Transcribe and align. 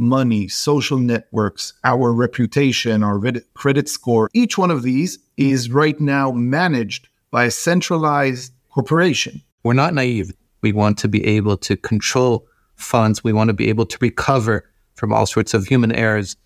money, 0.00 0.48
social 0.48 0.98
networks, 0.98 1.74
our 1.84 2.12
reputation, 2.12 3.04
our 3.04 3.20
credit 3.54 3.88
score, 3.88 4.30
each 4.32 4.56
one 4.56 4.70
of 4.70 4.82
these 4.82 5.18
is 5.36 5.70
right 5.70 6.00
now 6.00 6.32
managed 6.32 7.08
by 7.30 7.44
a 7.44 7.50
centralized 7.50 8.52
corporation. 8.70 9.42
We're 9.62 9.74
not 9.74 9.94
naive. 9.94 10.32
We 10.62 10.72
want 10.72 10.98
to 10.98 11.08
be 11.08 11.24
able 11.24 11.56
to 11.58 11.76
control 11.76 12.46
funds. 12.76 13.22
We 13.22 13.32
want 13.32 13.48
to 13.48 13.54
be 13.54 13.68
able 13.68 13.86
to 13.86 13.98
recover 14.00 14.64
from 14.94 15.12
all 15.12 15.26
sorts 15.26 15.54
of 15.54 15.66
human 15.66 15.92
errors 15.92 16.36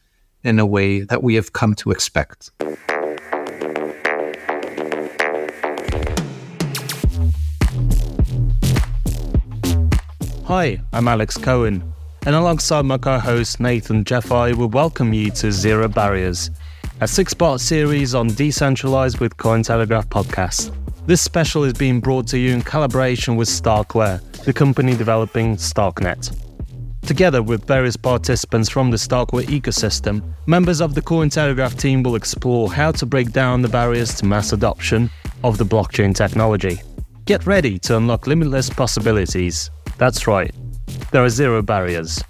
in 0.42 0.58
a 0.58 0.66
way 0.66 1.00
that 1.00 1.22
we 1.22 1.36
have 1.36 1.52
come 1.52 1.74
to 1.76 1.90
expect. 1.90 2.50
Hi, 10.44 10.78
I'm 10.92 11.08
Alex 11.08 11.38
Cohen, 11.38 11.93
and 12.26 12.34
alongside 12.34 12.82
my 12.82 12.96
co 12.96 13.18
host 13.18 13.60
Nathan 13.60 14.04
Jeffay, 14.04 14.54
we 14.54 14.66
welcome 14.66 15.12
you 15.12 15.30
to 15.32 15.52
Zero 15.52 15.88
Barriers, 15.88 16.50
a 17.00 17.08
six 17.08 17.34
part 17.34 17.60
series 17.60 18.14
on 18.14 18.28
decentralized 18.28 19.20
with 19.20 19.36
Cointelegraph 19.36 20.06
podcast. 20.06 20.74
This 21.06 21.20
special 21.20 21.64
is 21.64 21.74
being 21.74 22.00
brought 22.00 22.26
to 22.28 22.38
you 22.38 22.52
in 22.52 22.62
collaboration 22.62 23.36
with 23.36 23.48
StarkWare, 23.48 24.22
the 24.44 24.52
company 24.54 24.96
developing 24.96 25.56
Starknet. 25.56 26.34
Together 27.02 27.42
with 27.42 27.66
various 27.66 27.96
participants 27.96 28.70
from 28.70 28.90
the 28.90 28.96
StarkWare 28.96 29.44
ecosystem, 29.44 30.22
members 30.46 30.80
of 30.80 30.94
the 30.94 31.02
Cointelegraph 31.02 31.78
team 31.78 32.02
will 32.02 32.16
explore 32.16 32.72
how 32.72 32.90
to 32.92 33.04
break 33.04 33.32
down 33.32 33.60
the 33.60 33.68
barriers 33.68 34.14
to 34.14 34.24
mass 34.24 34.54
adoption 34.54 35.10
of 35.42 35.58
the 35.58 35.64
blockchain 35.64 36.14
technology. 36.14 36.80
Get 37.26 37.46
ready 37.46 37.78
to 37.80 37.98
unlock 37.98 38.26
limitless 38.26 38.70
possibilities. 38.70 39.70
That's 39.98 40.26
right, 40.26 40.54
there 41.10 41.24
are 41.24 41.28
zero 41.28 41.62
barriers. 41.62 42.22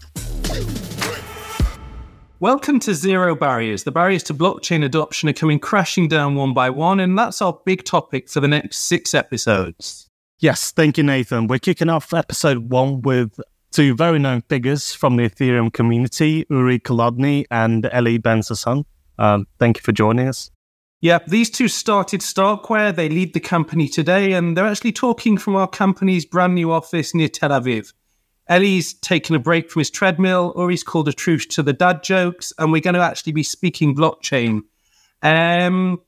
Welcome 2.40 2.78
to 2.80 2.94
Zero 2.94 3.34
Barriers. 3.34 3.84
The 3.84 3.90
barriers 3.90 4.22
to 4.24 4.34
blockchain 4.34 4.84
adoption 4.84 5.30
are 5.30 5.33
coming 5.33 5.58
crashing 5.58 6.08
down 6.08 6.34
one 6.34 6.52
by 6.52 6.69
one, 6.69 7.00
and 7.00 7.19
that's 7.19 7.41
our 7.41 7.58
big 7.64 7.84
topic 7.84 8.28
for 8.28 8.41
the 8.41 8.48
next 8.48 8.78
six 8.78 9.14
episodes. 9.14 10.10
Yes, 10.41 10.72
thank 10.72 10.98
you, 10.98 11.05
Nathan. 11.05 11.47
We're 11.47 11.58
kicking 11.58 11.88
off 11.88 12.12
episode 12.12 12.70
one 12.70 13.00
with 13.00 13.41
two 13.70 13.94
very 13.94 14.19
known 14.19 14.42
figures 14.42 14.92
from 14.92 15.16
the 15.16 15.28
Ethereum 15.28 15.72
community, 15.72 16.44
Uri 16.50 16.78
Kolodny 16.80 17.47
and 17.50 17.88
Eli 17.94 18.19
Ben-Sasson. 18.19 18.84
Um, 19.19 19.47
thank 19.58 19.78
you 19.78 19.82
for 19.82 19.92
joining 19.92 20.28
us. 20.28 20.50
Yeah, 21.00 21.20
these 21.27 21.50
two 21.50 21.69
started 21.69 22.20
StarkWare. 22.20 22.94
They 22.94 23.08
lead 23.08 23.32
the 23.32 23.41
company 23.41 23.88
today, 23.88 24.32
and 24.32 24.56
they're 24.56 24.66
actually 24.66 24.92
talking 24.92 25.38
from 25.38 25.56
our 25.56 25.69
company's 25.69 26.27
brand 26.27 26.55
new 26.55 26.72
office 26.72 27.14
near 27.14 27.28
Tel 27.28 27.50
Aviv. 27.50 27.92
Eli's 28.48 28.95
taken 28.95 29.34
a 29.34 29.39
break 29.39 29.70
from 29.70 29.81
his 29.81 29.91
treadmill, 29.91 30.53
or 30.55 30.70
he's 30.70 30.84
called 30.84 31.09
a 31.09 31.12
truce 31.12 31.47
to 31.47 31.62
the 31.62 31.73
dad 31.73 32.03
jokes, 32.03 32.53
and 32.59 32.73
we're 32.73 32.81
going 32.81 32.95
to 32.95 33.00
actually 33.00 33.33
be 33.33 33.42
speaking 33.42 33.95
blockchain. 33.95 34.62
Um, 35.23 36.00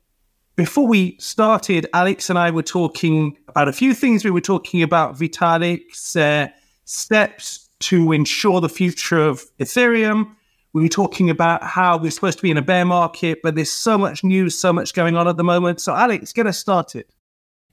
before 0.56 0.86
we 0.86 1.16
started, 1.18 1.86
Alex 1.92 2.28
and 2.28 2.38
I 2.38 2.50
were 2.50 2.62
talking 2.62 3.36
about 3.48 3.68
a 3.68 3.72
few 3.72 3.94
things. 3.94 4.24
We 4.24 4.30
were 4.30 4.40
talking 4.40 4.82
about 4.82 5.16
Vitalik's 5.16 6.16
uh, 6.16 6.48
steps 6.84 7.68
to 7.80 8.12
ensure 8.12 8.60
the 8.60 8.68
future 8.68 9.18
of 9.18 9.44
Ethereum. 9.58 10.34
We 10.72 10.82
were 10.82 10.88
talking 10.88 11.30
about 11.30 11.62
how 11.62 11.96
we're 11.96 12.10
supposed 12.10 12.38
to 12.38 12.42
be 12.42 12.50
in 12.50 12.58
a 12.58 12.62
bear 12.62 12.84
market, 12.84 13.40
but 13.42 13.54
there's 13.54 13.70
so 13.70 13.96
much 13.96 14.24
news, 14.24 14.58
so 14.58 14.72
much 14.72 14.92
going 14.92 15.16
on 15.16 15.26
at 15.26 15.38
the 15.38 15.44
moment. 15.44 15.80
So, 15.80 15.94
Alex, 15.94 16.32
get 16.32 16.46
us 16.46 16.58
started. 16.58 17.06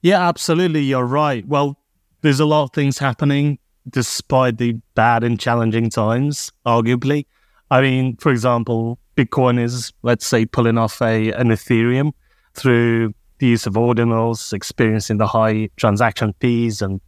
Yeah, 0.02 0.25
absolutely. 0.25 0.81
You're 0.81 1.06
right. 1.06 1.45
Well, 1.45 1.80
there's 2.22 2.39
a 2.39 2.45
lot 2.45 2.64
of 2.64 2.72
things 2.72 2.97
happening 2.97 3.59
despite 3.89 4.57
the 4.57 4.73
bad 4.95 5.23
and 5.23 5.39
challenging 5.39 5.89
times, 5.89 6.51
arguably. 6.65 7.25
I 7.69 7.81
mean, 7.81 8.17
for 8.17 8.31
example, 8.31 8.99
Bitcoin 9.15 9.59
is, 9.59 9.91
let's 10.03 10.25
say, 10.25 10.45
pulling 10.45 10.77
off 10.77 11.01
a 11.01 11.31
an 11.31 11.49
Ethereum 11.49 12.11
through 12.53 13.13
the 13.39 13.47
use 13.47 13.65
of 13.65 13.73
ordinals, 13.73 14.53
experiencing 14.53 15.17
the 15.17 15.27
high 15.27 15.69
transaction 15.75 16.33
fees 16.39 16.81
and 16.81 17.01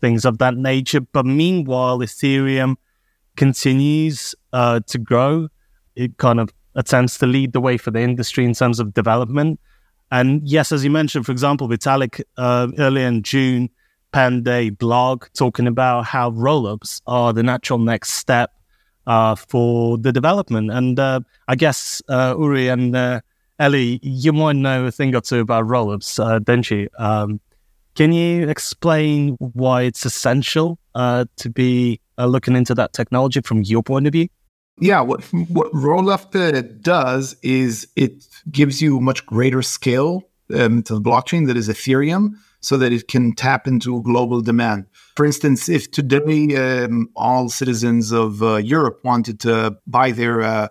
things 0.00 0.24
of 0.24 0.38
that 0.38 0.56
nature. 0.56 1.00
But 1.00 1.26
meanwhile, 1.26 1.98
Ethereum 1.98 2.76
continues 3.36 4.34
uh, 4.52 4.80
to 4.88 4.98
grow. 4.98 5.48
It 5.96 6.18
kind 6.18 6.40
of 6.40 6.50
attempts 6.74 7.18
to 7.18 7.26
lead 7.26 7.52
the 7.52 7.60
way 7.60 7.76
for 7.76 7.90
the 7.90 8.00
industry 8.00 8.44
in 8.44 8.54
terms 8.54 8.80
of 8.80 8.94
development. 8.94 9.60
And 10.10 10.46
yes, 10.46 10.72
as 10.72 10.84
you 10.84 10.90
mentioned, 10.90 11.24
for 11.24 11.32
example, 11.32 11.68
Vitalik 11.68 12.22
uh, 12.36 12.68
earlier 12.78 13.06
in 13.06 13.22
June 13.22 13.70
penned 14.12 14.78
blog 14.78 15.26
talking 15.34 15.66
about 15.66 16.04
how 16.04 16.30
rollups 16.30 17.00
are 17.06 17.32
the 17.32 17.42
natural 17.42 17.78
next 17.78 18.10
step 18.10 18.52
uh, 19.06 19.34
for 19.34 19.98
the 19.98 20.12
development. 20.12 20.70
And 20.70 20.98
uh, 20.98 21.20
I 21.48 21.56
guess 21.56 22.02
uh, 22.08 22.34
Uri 22.38 22.68
and 22.68 22.94
uh, 22.94 23.20
Eli, 23.60 23.98
you 24.02 24.32
might 24.32 24.56
know 24.56 24.86
a 24.86 24.90
thing 24.90 25.14
or 25.14 25.20
two 25.20 25.40
about 25.40 25.66
rollups, 25.66 26.24
uh, 26.24 26.38
don't 26.38 26.70
you? 26.70 26.88
Um, 26.98 27.40
can 27.94 28.12
you 28.12 28.48
explain 28.48 29.36
why 29.38 29.82
it's 29.82 30.06
essential 30.06 30.78
uh, 30.94 31.26
to 31.36 31.50
be 31.50 32.00
looking 32.18 32.54
into 32.54 32.74
that 32.74 32.92
technology 32.92 33.40
from 33.40 33.62
your 33.62 33.82
point 33.82 34.06
of 34.06 34.12
view? 34.12 34.28
Yeah, 34.80 35.00
what 35.02 35.22
what 35.48 35.70
Rollup 35.72 36.82
does 36.82 37.36
is 37.42 37.86
it 37.94 38.24
gives 38.50 38.80
you 38.80 39.00
much 39.00 39.26
greater 39.26 39.60
scale 39.60 40.22
um, 40.54 40.82
to 40.84 40.94
the 40.94 41.00
blockchain 41.00 41.46
that 41.48 41.56
is 41.56 41.68
Ethereum, 41.68 42.36
so 42.62 42.78
that 42.78 42.92
it 42.92 43.08
can 43.08 43.34
tap 43.34 43.66
into 43.66 44.02
global 44.02 44.40
demand. 44.40 44.86
For 45.16 45.26
instance, 45.26 45.68
if 45.68 45.90
today 45.90 46.56
um, 46.56 47.10
all 47.14 47.48
citizens 47.48 48.12
of 48.12 48.42
uh, 48.42 48.56
Europe 48.56 49.00
wanted 49.04 49.40
to 49.40 49.76
buy 49.86 50.12
their 50.12 50.40
uh, 50.40 50.68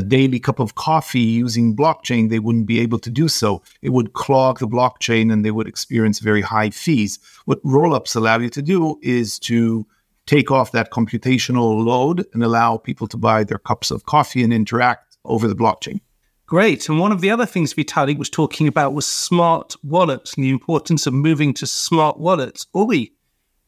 daily 0.00 0.40
cup 0.40 0.58
of 0.58 0.74
coffee 0.76 1.20
using 1.20 1.76
blockchain, 1.76 2.30
they 2.30 2.38
wouldn't 2.38 2.66
be 2.66 2.80
able 2.80 2.98
to 3.00 3.10
do 3.10 3.28
so. 3.28 3.62
It 3.82 3.90
would 3.90 4.14
clog 4.14 4.60
the 4.60 4.68
blockchain 4.68 5.32
and 5.32 5.44
they 5.44 5.50
would 5.50 5.68
experience 5.68 6.20
very 6.20 6.40
high 6.40 6.70
fees. 6.70 7.18
What 7.44 7.62
rollups 7.64 8.16
allow 8.16 8.38
you 8.38 8.48
to 8.50 8.62
do 8.62 8.98
is 9.02 9.38
to 9.40 9.86
take 10.26 10.50
off 10.50 10.72
that 10.72 10.90
computational 10.90 11.84
load 11.84 12.24
and 12.32 12.42
allow 12.42 12.76
people 12.76 13.06
to 13.08 13.16
buy 13.16 13.44
their 13.44 13.58
cups 13.58 13.90
of 13.90 14.06
coffee 14.06 14.42
and 14.42 14.52
interact 14.52 15.18
over 15.24 15.48
the 15.48 15.56
blockchain. 15.56 16.00
Great. 16.52 16.86
And 16.86 16.98
one 16.98 17.12
of 17.12 17.22
the 17.22 17.30
other 17.30 17.46
things 17.46 17.72
Vitalik 17.72 18.18
was 18.18 18.28
talking 18.28 18.68
about 18.68 18.92
was 18.92 19.06
smart 19.06 19.74
wallets 19.82 20.34
and 20.34 20.44
the 20.44 20.50
importance 20.50 21.06
of 21.06 21.14
moving 21.14 21.54
to 21.54 21.66
smart 21.66 22.18
wallets. 22.18 22.66
Uri, 22.74 23.10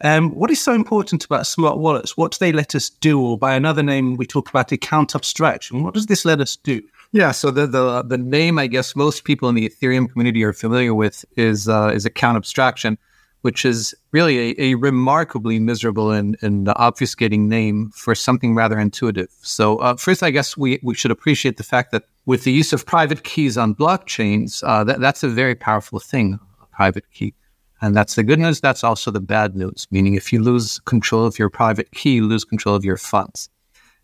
um, 0.02 0.32
what 0.34 0.50
is 0.50 0.60
so 0.60 0.74
important 0.74 1.24
about 1.24 1.46
smart 1.46 1.78
wallets? 1.78 2.18
What 2.18 2.32
do 2.32 2.36
they 2.38 2.52
let 2.52 2.74
us 2.74 2.90
do? 2.90 3.18
Or 3.18 3.38
by 3.38 3.54
another 3.54 3.82
name, 3.82 4.16
we 4.16 4.26
talk 4.26 4.50
about 4.50 4.70
account 4.70 5.14
abstraction. 5.14 5.82
What 5.82 5.94
does 5.94 6.04
this 6.04 6.26
let 6.26 6.42
us 6.42 6.56
do? 6.56 6.82
Yeah, 7.10 7.30
so 7.30 7.50
the 7.50 7.66
the, 7.66 8.02
the 8.02 8.18
name 8.18 8.58
I 8.58 8.66
guess 8.66 8.94
most 8.94 9.24
people 9.24 9.48
in 9.48 9.54
the 9.54 9.66
Ethereum 9.66 10.12
community 10.12 10.44
are 10.44 10.52
familiar 10.52 10.92
with 10.92 11.24
is 11.38 11.70
uh, 11.70 11.90
is 11.94 12.04
account 12.04 12.36
abstraction, 12.36 12.98
which 13.44 13.66
is 13.66 13.94
really 14.10 14.38
a, 14.38 14.54
a 14.58 14.74
remarkably 14.76 15.60
miserable 15.60 16.10
and, 16.10 16.34
and 16.40 16.66
obfuscating 16.68 17.40
name 17.40 17.90
for 17.94 18.14
something 18.14 18.54
rather 18.54 18.78
intuitive. 18.78 19.28
So 19.42 19.76
uh, 19.80 19.96
first, 19.96 20.22
I 20.22 20.30
guess 20.30 20.56
we, 20.56 20.80
we 20.82 20.94
should 20.94 21.10
appreciate 21.10 21.58
the 21.58 21.62
fact 21.62 21.92
that 21.92 22.04
with 22.24 22.44
the 22.44 22.52
use 22.52 22.72
of 22.72 22.86
private 22.86 23.22
keys 23.22 23.58
on 23.58 23.74
blockchains, 23.74 24.64
uh, 24.66 24.82
that, 24.84 24.98
that's 24.98 25.22
a 25.22 25.28
very 25.28 25.54
powerful 25.54 25.98
thing, 25.98 26.38
a 26.62 26.66
private 26.74 27.04
key. 27.12 27.34
And 27.82 27.94
that's 27.94 28.14
the 28.14 28.22
good 28.22 28.38
news. 28.38 28.62
That's 28.62 28.82
also 28.82 29.10
the 29.10 29.20
bad 29.20 29.54
news, 29.54 29.86
meaning 29.90 30.14
if 30.14 30.32
you 30.32 30.42
lose 30.42 30.78
control 30.86 31.26
of 31.26 31.38
your 31.38 31.50
private 31.50 31.90
key, 31.90 32.14
you 32.14 32.26
lose 32.26 32.46
control 32.46 32.74
of 32.74 32.82
your 32.82 32.96
funds. 32.96 33.50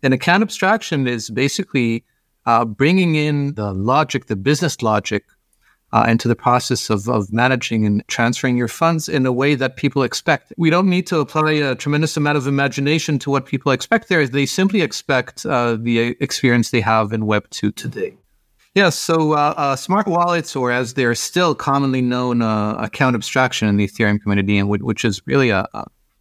And 0.03 0.13
account 0.13 0.43
abstraction 0.43 1.07
is 1.07 1.31
basically 1.31 2.05
uh, 2.45 2.63
bringing 2.63 3.15
in 3.15 3.55
the 3.55 3.73
logic, 3.73 4.27
the 4.27 4.35
business 4.35 4.83
logic, 4.83 5.23
uh, 5.93 6.05
into 6.07 6.27
the 6.27 6.35
process 6.35 6.89
of, 6.89 7.09
of 7.09 7.31
managing 7.33 7.85
and 7.85 8.03
transferring 8.07 8.57
your 8.57 8.67
funds 8.67 9.09
in 9.09 9.25
a 9.25 9.31
way 9.31 9.55
that 9.55 9.75
people 9.75 10.03
expect. 10.03 10.53
We 10.57 10.69
don't 10.69 10.89
need 10.89 11.07
to 11.07 11.19
apply 11.19 11.53
a 11.53 11.75
tremendous 11.75 12.15
amount 12.15 12.37
of 12.37 12.47
imagination 12.47 13.19
to 13.19 13.29
what 13.29 13.45
people 13.45 13.71
expect 13.71 14.07
there. 14.07 14.25
They 14.25 14.45
simply 14.45 14.81
expect 14.81 15.45
uh, 15.45 15.75
the 15.75 16.15
experience 16.21 16.71
they 16.71 16.81
have 16.81 17.11
in 17.11 17.25
Web 17.25 17.49
2 17.49 17.71
today. 17.71 18.15
Yeah, 18.73 18.89
so 18.89 19.33
uh, 19.33 19.53
uh, 19.57 19.75
smart 19.75 20.07
wallets, 20.07 20.55
or 20.55 20.71
as 20.71 20.93
they're 20.93 21.13
still 21.13 21.53
commonly 21.53 22.01
known, 22.01 22.41
uh, 22.41 22.75
account 22.75 23.15
abstraction 23.15 23.67
in 23.67 23.75
the 23.75 23.85
Ethereum 23.85 24.21
community, 24.21 24.57
and 24.57 24.69
w- 24.69 24.85
which 24.85 25.03
is 25.03 25.21
really 25.27 25.49
a, 25.49 25.67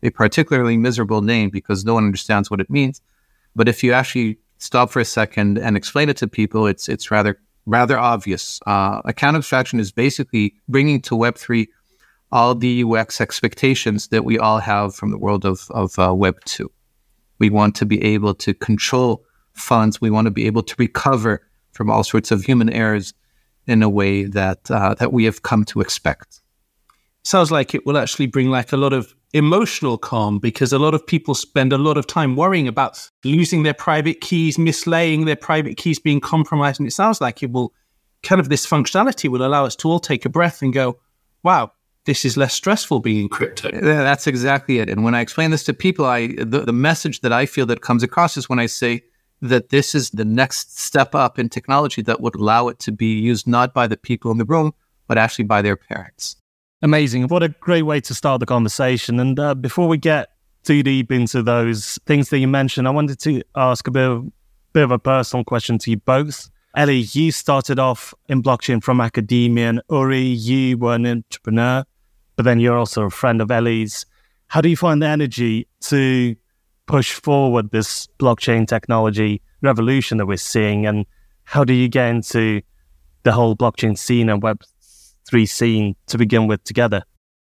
a 0.02 0.10
particularly 0.10 0.76
miserable 0.76 1.22
name 1.22 1.50
because 1.50 1.84
no 1.84 1.94
one 1.94 2.04
understands 2.04 2.50
what 2.50 2.60
it 2.60 2.68
means. 2.68 3.00
But 3.54 3.68
if 3.68 3.84
you 3.84 3.92
actually 3.92 4.38
stop 4.58 4.90
for 4.90 4.98
a 4.98 5.04
second 5.04 5.58
and 5.58 5.76
explain 5.76 6.08
it 6.08 6.16
to 6.18 6.26
people, 6.26 6.66
it's 6.66 6.88
it's 6.88 7.12
rather 7.12 7.38
rather 7.70 7.98
obvious. 7.98 8.60
Uh, 8.66 9.00
account 9.04 9.36
abstraction 9.36 9.80
is 9.80 9.92
basically 9.92 10.54
bringing 10.68 11.00
to 11.02 11.16
Web 11.16 11.36
three 11.36 11.68
all 12.32 12.54
the 12.54 12.84
UX 12.84 13.20
expectations 13.20 14.08
that 14.08 14.24
we 14.24 14.38
all 14.38 14.58
have 14.58 14.94
from 14.94 15.10
the 15.10 15.18
world 15.18 15.44
of 15.44 15.66
of 15.70 15.98
uh, 15.98 16.14
Web 16.14 16.36
two. 16.44 16.70
We 17.38 17.50
want 17.50 17.74
to 17.76 17.86
be 17.86 18.02
able 18.04 18.34
to 18.34 18.52
control 18.52 19.24
funds. 19.52 20.00
We 20.00 20.10
want 20.10 20.26
to 20.26 20.30
be 20.30 20.46
able 20.46 20.62
to 20.62 20.74
recover 20.78 21.42
from 21.72 21.90
all 21.90 22.04
sorts 22.04 22.30
of 22.30 22.42
human 22.42 22.70
errors 22.70 23.14
in 23.66 23.82
a 23.82 23.88
way 23.88 24.24
that 24.24 24.70
uh, 24.70 24.94
that 24.94 25.12
we 25.12 25.24
have 25.24 25.42
come 25.42 25.64
to 25.66 25.80
expect. 25.80 26.40
Sounds 27.22 27.50
like 27.50 27.74
it 27.74 27.86
will 27.86 27.98
actually 27.98 28.26
bring 28.26 28.50
like 28.50 28.72
a 28.72 28.76
lot 28.76 28.92
of 28.92 29.14
emotional 29.32 29.96
calm 29.96 30.38
because 30.38 30.72
a 30.72 30.78
lot 30.78 30.94
of 30.94 31.06
people 31.06 31.34
spend 31.34 31.72
a 31.72 31.78
lot 31.78 31.96
of 31.96 32.06
time 32.06 32.36
worrying 32.36 32.66
about 32.66 33.08
losing 33.24 33.62
their 33.62 33.74
private 33.74 34.20
keys, 34.20 34.56
mislaying 34.56 35.26
their 35.26 35.36
private 35.36 35.76
keys, 35.76 35.98
being 35.98 36.20
compromised. 36.20 36.80
And 36.80 36.86
it 36.86 36.92
sounds 36.92 37.20
like 37.20 37.42
it 37.42 37.52
will 37.52 37.72
kind 38.22 38.40
of 38.40 38.48
this 38.48 38.66
functionality 38.66 39.28
will 39.28 39.44
allow 39.44 39.64
us 39.64 39.76
to 39.76 39.88
all 39.88 40.00
take 40.00 40.24
a 40.24 40.28
breath 40.28 40.62
and 40.62 40.72
go, 40.72 40.98
wow, 41.42 41.72
this 42.06 42.24
is 42.24 42.36
less 42.36 42.54
stressful 42.54 43.00
being 43.00 43.22
in 43.22 43.28
crypto. 43.28 43.70
Yeah, 43.72 44.02
that's 44.02 44.26
exactly 44.26 44.78
it. 44.78 44.88
And 44.88 45.04
when 45.04 45.14
I 45.14 45.20
explain 45.20 45.50
this 45.50 45.64
to 45.64 45.74
people, 45.74 46.06
I 46.06 46.28
the, 46.28 46.64
the 46.66 46.72
message 46.72 47.20
that 47.20 47.32
I 47.32 47.46
feel 47.46 47.66
that 47.66 47.82
comes 47.82 48.02
across 48.02 48.36
is 48.36 48.48
when 48.48 48.58
I 48.58 48.66
say 48.66 49.02
that 49.42 49.70
this 49.70 49.94
is 49.94 50.10
the 50.10 50.24
next 50.24 50.78
step 50.78 51.14
up 51.14 51.38
in 51.38 51.48
technology 51.48 52.02
that 52.02 52.20
would 52.20 52.34
allow 52.34 52.68
it 52.68 52.78
to 52.80 52.92
be 52.92 53.18
used 53.18 53.46
not 53.46 53.72
by 53.72 53.86
the 53.86 53.96
people 53.96 54.30
in 54.30 54.38
the 54.38 54.44
room, 54.44 54.74
but 55.08 55.18
actually 55.18 55.44
by 55.44 55.62
their 55.62 55.76
parents. 55.76 56.36
Amazing. 56.82 57.28
What 57.28 57.42
a 57.42 57.50
great 57.50 57.82
way 57.82 58.00
to 58.00 58.14
start 58.14 58.40
the 58.40 58.46
conversation. 58.46 59.20
And 59.20 59.38
uh, 59.38 59.54
before 59.54 59.86
we 59.86 59.98
get 59.98 60.30
too 60.64 60.82
deep 60.82 61.12
into 61.12 61.42
those 61.42 61.98
things 62.06 62.30
that 62.30 62.38
you 62.38 62.48
mentioned, 62.48 62.88
I 62.88 62.90
wanted 62.90 63.20
to 63.20 63.42
ask 63.54 63.86
a 63.86 63.90
bit 63.90 64.08
of, 64.08 64.26
bit 64.72 64.84
of 64.84 64.90
a 64.90 64.98
personal 64.98 65.44
question 65.44 65.76
to 65.78 65.90
you 65.90 65.98
both. 65.98 66.48
Eli, 66.78 67.02
you 67.12 67.32
started 67.32 67.78
off 67.78 68.14
in 68.28 68.42
blockchain 68.42 68.82
from 68.82 69.00
academia, 69.00 69.68
and 69.68 69.82
Uri, 69.90 70.22
you 70.22 70.78
were 70.78 70.94
an 70.94 71.04
entrepreneur, 71.04 71.84
but 72.36 72.44
then 72.44 72.60
you're 72.60 72.78
also 72.78 73.02
a 73.02 73.10
friend 73.10 73.42
of 73.42 73.50
Eli's. 73.50 74.06
How 74.46 74.62
do 74.62 74.68
you 74.70 74.76
find 74.76 75.02
the 75.02 75.06
energy 75.06 75.66
to 75.82 76.34
push 76.86 77.12
forward 77.12 77.72
this 77.72 78.06
blockchain 78.18 78.66
technology 78.66 79.42
revolution 79.60 80.16
that 80.18 80.26
we're 80.26 80.38
seeing? 80.38 80.86
And 80.86 81.04
how 81.44 81.62
do 81.62 81.74
you 81.74 81.88
get 81.88 82.08
into 82.08 82.62
the 83.24 83.32
whole 83.32 83.54
blockchain 83.54 83.98
scene 83.98 84.30
and 84.30 84.42
Web3 85.30 85.48
scene 85.48 85.96
to 86.06 86.18
begin 86.18 86.46
with 86.46 86.62
together? 86.64 87.02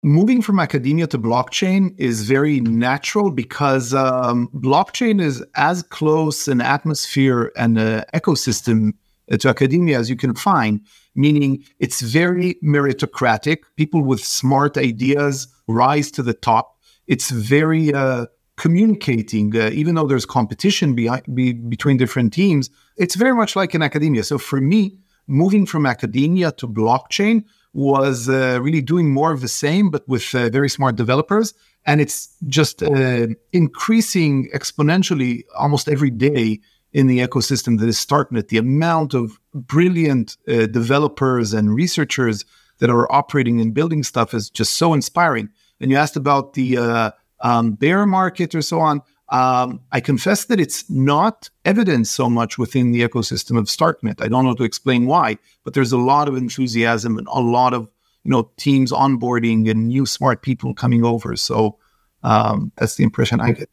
Moving 0.04 0.42
from 0.42 0.60
academia 0.60 1.08
to 1.08 1.18
blockchain 1.18 1.96
is 1.98 2.28
very 2.28 2.60
natural 2.60 3.32
because 3.32 3.94
um, 3.94 4.50
blockchain 4.54 5.20
is 5.20 5.44
as 5.56 5.82
close 5.82 6.48
an 6.48 6.62
atmosphere 6.62 7.52
and 7.58 7.78
an 7.80 8.04
ecosystem 8.14 8.92
to 9.40 9.50
academia 9.50 9.98
as 9.98 10.08
you 10.08 10.16
can 10.16 10.36
find, 10.36 10.82
meaning 11.16 11.64
it's 11.80 12.02
very 12.02 12.56
meritocratic. 12.64 13.60
People 13.78 14.04
with 14.04 14.24
smart 14.24 14.78
ideas 14.78 15.48
rise 15.68 16.12
to 16.12 16.22
the 16.22 16.36
top. 16.36 16.78
It's 17.08 17.32
very 17.32 17.92
uh, 17.92 18.28
communicating, 18.58 19.56
uh, 19.58 19.72
even 19.74 19.96
though 19.96 20.06
there's 20.06 20.28
competition 20.28 20.94
be- 20.94 21.54
between 21.54 21.98
different 21.98 22.32
teams. 22.32 22.70
It's 22.98 23.16
very 23.16 23.34
much 23.34 23.56
like 23.56 23.74
in 23.74 23.82
academia. 23.82 24.24
So 24.24 24.38
for 24.38 24.62
me, 24.62 25.00
moving 25.28 25.66
from 25.66 25.88
academia 25.88 26.52
to 26.54 26.68
blockchain 26.68 27.46
was 27.76 28.30
uh, 28.30 28.58
really 28.62 28.82
doing 28.82 29.12
more 29.12 29.34
of 29.34 29.42
the 29.42 29.50
same, 29.50 29.90
but 29.92 30.08
with 30.08 30.34
uh, 30.34 30.50
very 30.50 30.70
smart 30.70 30.96
developers. 30.96 31.54
And 31.86 32.00
it's 32.00 32.34
just 32.48 32.82
uh, 32.82 33.28
increasing 33.52 34.50
exponentially 34.56 35.44
almost 35.58 35.90
every 35.90 36.10
day 36.10 36.62
in 36.94 37.08
the 37.08 37.20
ecosystem 37.20 37.78
that 37.80 37.90
is 37.90 37.98
Starknet, 37.98 38.48
the 38.48 38.58
amount 38.58 39.14
of 39.14 39.42
brilliant 39.54 40.38
uh, 40.48 40.68
developers 40.68 41.54
and 41.54 41.76
researchers 41.76 42.46
that 42.80 42.90
are 42.90 43.12
operating 43.12 43.60
and 43.60 43.74
building 43.74 44.04
stuff 44.04 44.34
is 44.34 44.50
just 44.50 44.74
so 44.76 44.94
inspiring. 44.94 45.50
And 45.82 45.92
you 45.92 45.98
asked 45.98 46.16
about 46.16 46.54
the 46.54 46.78
uh, 46.78 47.12
um, 47.42 47.74
bear 47.74 48.06
market 48.06 48.56
or 48.56 48.62
so 48.62 48.80
on. 48.80 49.02
Um, 49.30 49.82
I 49.92 50.02
confess 50.02 50.46
that 50.46 50.60
it's 50.60 50.88
not 50.90 51.50
evident 51.66 52.08
so 52.08 52.30
much 52.30 52.58
within 52.58 52.92
the 52.92 53.02
ecosystem 53.02 53.58
of 53.58 53.66
Starknet. 53.66 54.22
I 54.22 54.28
don't 54.28 54.46
know 54.46 54.54
to 54.54 54.64
explain 54.64 55.08
why, 55.08 55.38
but 55.64 55.74
there's 55.74 55.92
a 55.92 55.98
lot 55.98 56.28
of 56.28 56.36
enthusiasm 56.36 57.18
and 57.18 57.28
a 57.32 57.40
lot 57.40 57.74
of 57.74 57.90
you 58.24 58.32
know 58.32 58.52
teams 58.58 58.92
onboarding 58.92 59.70
and 59.70 59.88
new 59.88 60.06
smart 60.06 60.42
people 60.42 60.74
coming 60.74 61.04
over. 61.04 61.36
So 61.36 61.78
um, 62.24 62.72
that's 62.76 62.96
the 62.96 63.04
impression 63.04 63.40
I 63.40 63.52
get. 63.52 63.70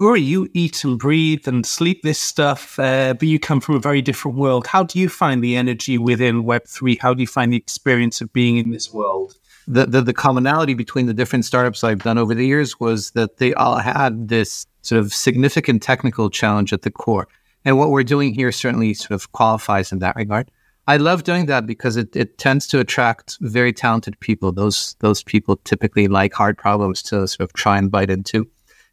Uri, 0.00 0.22
you 0.22 0.48
eat 0.54 0.82
and 0.82 0.98
breathe 0.98 1.46
and 1.46 1.66
sleep 1.66 2.02
this 2.02 2.18
stuff, 2.18 2.78
uh, 2.78 3.12
but 3.12 3.28
you 3.28 3.38
come 3.38 3.60
from 3.60 3.74
a 3.74 3.78
very 3.78 4.00
different 4.00 4.38
world. 4.38 4.66
How 4.66 4.82
do 4.82 4.98
you 4.98 5.10
find 5.10 5.44
the 5.44 5.56
energy 5.56 5.98
within 5.98 6.44
Web3? 6.44 6.98
How 6.98 7.12
do 7.12 7.20
you 7.20 7.26
find 7.26 7.52
the 7.52 7.58
experience 7.58 8.22
of 8.22 8.32
being 8.32 8.56
in 8.56 8.70
this 8.70 8.94
world? 8.94 9.34
The, 9.68 9.84
the, 9.84 10.00
the 10.00 10.14
commonality 10.14 10.72
between 10.72 11.04
the 11.04 11.12
different 11.12 11.44
startups 11.44 11.84
I've 11.84 12.02
done 12.02 12.16
over 12.16 12.34
the 12.34 12.46
years 12.46 12.80
was 12.80 13.10
that 13.10 13.36
they 13.36 13.52
all 13.52 13.76
had 13.76 14.28
this 14.28 14.66
sort 14.82 14.98
of 14.98 15.12
significant 15.12 15.82
technical 15.82 16.30
challenge 16.30 16.72
at 16.72 16.82
the 16.82 16.90
core. 16.90 17.28
And 17.64 17.78
what 17.78 17.90
we're 17.90 18.04
doing 18.04 18.32
here 18.34 18.52
certainly 18.52 18.94
sort 18.94 19.12
of 19.12 19.32
qualifies 19.32 19.92
in 19.92 19.98
that 19.98 20.16
regard. 20.16 20.50
I 20.86 20.96
love 20.96 21.24
doing 21.24 21.46
that 21.46 21.66
because 21.66 21.96
it, 21.96 22.16
it 22.16 22.38
tends 22.38 22.66
to 22.68 22.80
attract 22.80 23.36
very 23.40 23.72
talented 23.72 24.18
people. 24.20 24.50
Those 24.50 24.96
those 25.00 25.22
people 25.22 25.56
typically 25.64 26.08
like 26.08 26.32
hard 26.32 26.56
problems 26.56 27.02
to 27.04 27.28
sort 27.28 27.40
of 27.40 27.52
try 27.52 27.78
and 27.78 27.90
bite 27.90 28.10
into 28.10 28.48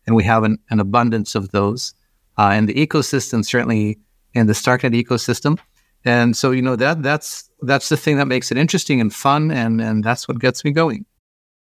and 0.07 0.15
we 0.15 0.23
have 0.23 0.43
an, 0.43 0.57
an 0.69 0.79
abundance 0.79 1.35
of 1.35 1.51
those 1.51 1.93
uh, 2.37 2.53
in 2.57 2.65
the 2.65 2.73
ecosystem, 2.73 3.45
certainly 3.45 3.99
in 4.33 4.47
the 4.47 4.53
Starknet 4.53 4.99
ecosystem. 4.99 5.59
And 6.05 6.35
so, 6.35 6.51
you 6.51 6.61
know, 6.61 6.77
that 6.77 7.03
that's 7.03 7.49
that's 7.61 7.89
the 7.89 7.97
thing 7.97 8.17
that 8.17 8.27
makes 8.27 8.51
it 8.51 8.57
interesting 8.57 9.01
and 9.01 9.13
fun, 9.13 9.51
and 9.51 9.81
and 9.81 10.03
that's 10.03 10.27
what 10.27 10.39
gets 10.39 10.63
me 10.63 10.71
going. 10.71 11.05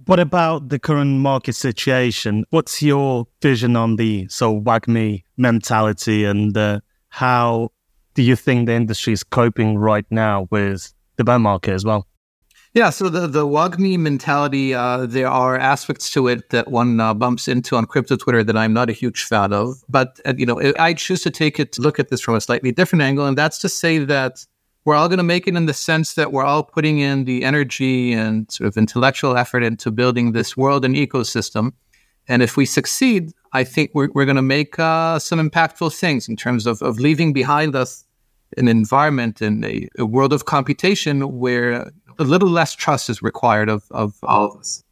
What 0.05 0.19
about 0.19 0.69
the 0.69 0.79
current 0.79 1.19
market 1.19 1.53
situation? 1.53 2.45
What's 2.51 2.81
your 2.81 3.27
vision 3.41 3.75
on 3.75 3.95
the 3.95 4.27
so 4.29 4.61
WAGMI 4.61 5.23
mentality, 5.37 6.23
and 6.23 6.55
uh, 6.55 6.79
how 7.09 7.71
do 8.13 8.21
you 8.21 8.35
think 8.35 8.67
the 8.67 8.73
industry 8.73 9.13
is 9.13 9.23
coping 9.23 9.77
right 9.77 10.05
now 10.11 10.47
with 10.51 10.93
the 11.17 11.23
bear 11.23 11.39
market 11.39 11.73
as 11.73 11.83
well? 11.83 12.07
Yeah, 12.73 12.91
so 12.91 13.09
the 13.09 13.25
the 13.25 13.47
WAGMI 13.47 13.97
mentality, 13.97 14.73
uh, 14.73 15.07
there 15.07 15.27
are 15.27 15.57
aspects 15.57 16.11
to 16.11 16.27
it 16.27 16.51
that 16.51 16.69
one 16.69 16.99
uh, 16.99 17.15
bumps 17.15 17.47
into 17.47 17.75
on 17.75 17.85
crypto 17.85 18.17
Twitter 18.17 18.43
that 18.43 18.55
I'm 18.55 18.73
not 18.73 18.91
a 18.91 18.93
huge 18.93 19.23
fan 19.23 19.51
of. 19.51 19.83
But 19.89 20.19
uh, 20.25 20.35
you 20.37 20.45
know, 20.45 20.61
I 20.77 20.93
choose 20.93 21.23
to 21.23 21.31
take 21.31 21.59
it 21.59 21.79
look 21.79 21.99
at 21.99 22.09
this 22.09 22.21
from 22.21 22.35
a 22.35 22.41
slightly 22.41 22.71
different 22.71 23.01
angle, 23.01 23.25
and 23.25 23.35
that's 23.35 23.57
to 23.59 23.69
say 23.69 23.97
that 23.99 24.45
we're 24.87 24.95
all 24.95 25.09
going 25.09 25.17
to 25.17 25.23
make 25.23 25.49
it 25.49 25.55
in 25.57 25.65
the 25.65 25.73
sense 25.73 26.13
that 26.13 26.31
we're 26.31 26.45
all 26.45 26.63
putting 26.63 26.99
in 26.99 27.25
the 27.25 27.43
energy 27.43 28.13
and 28.13 28.49
sort 28.49 28.69
of 28.69 28.77
intellectual 28.77 29.35
effort 29.35 29.61
into 29.61 29.91
building 29.91 30.31
this 30.31 30.55
world 30.55 30.85
and 30.85 30.95
ecosystem. 30.95 31.73
And 32.29 32.41
if 32.41 32.55
we 32.55 32.65
succeed, 32.65 33.33
I 33.51 33.65
think 33.65 33.91
we're, 33.93 34.07
we're 34.13 34.23
going 34.23 34.37
to 34.37 34.41
make 34.41 34.79
uh, 34.79 35.19
some 35.19 35.39
impactful 35.39 35.93
things 35.93 36.29
in 36.29 36.37
terms 36.37 36.65
of, 36.65 36.81
of 36.81 36.99
leaving 37.01 37.33
behind 37.33 37.75
us 37.75 38.05
an 38.55 38.69
environment 38.69 39.41
and 39.41 39.65
a, 39.65 39.89
a 39.97 40.05
world 40.05 40.31
of 40.31 40.45
computation 40.45 41.37
where 41.37 41.91
a 42.17 42.23
little 42.23 42.47
less 42.47 42.73
trust 42.73 43.09
is 43.09 43.21
required 43.21 43.67
of, 43.67 43.83
of 43.91 44.15
all 44.23 44.51
of 44.51 44.57
us. 44.57 44.85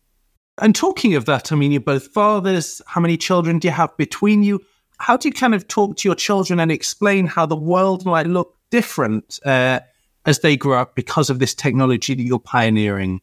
And 0.61 0.75
talking 0.75 1.15
of 1.15 1.23
that, 1.23 1.53
I 1.53 1.55
mean, 1.55 1.71
you're 1.71 1.79
both 1.79 2.07
fathers. 2.07 2.81
How 2.85 2.99
many 2.99 3.15
children 3.15 3.59
do 3.59 3.69
you 3.69 3.73
have 3.73 3.95
between 3.95 4.43
you? 4.43 4.59
How 4.97 5.15
do 5.15 5.29
you 5.29 5.33
kind 5.33 5.55
of 5.55 5.69
talk 5.69 5.95
to 5.97 6.09
your 6.09 6.15
children 6.15 6.59
and 6.59 6.69
explain 6.69 7.27
how 7.27 7.45
the 7.45 7.55
world 7.55 8.05
might 8.05 8.27
look 8.27 8.55
different 8.71 9.39
uh, 9.45 9.79
as 10.25 10.39
they 10.39 10.57
grow 10.57 10.79
up 10.79 10.95
because 10.95 11.29
of 11.29 11.39
this 11.39 11.53
technology 11.53 12.15
that 12.15 12.23
you're 12.23 12.39
pioneering? 12.39 13.21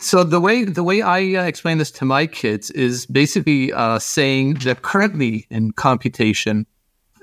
So 0.00 0.22
the 0.22 0.40
way 0.40 0.64
the 0.64 0.84
way 0.84 1.02
I 1.02 1.34
uh, 1.34 1.44
explain 1.44 1.78
this 1.78 1.90
to 1.92 2.04
my 2.04 2.26
kids 2.26 2.70
is 2.70 3.04
basically 3.06 3.72
uh, 3.72 3.98
saying 3.98 4.54
that 4.64 4.82
currently 4.82 5.46
in 5.50 5.72
computation, 5.72 6.66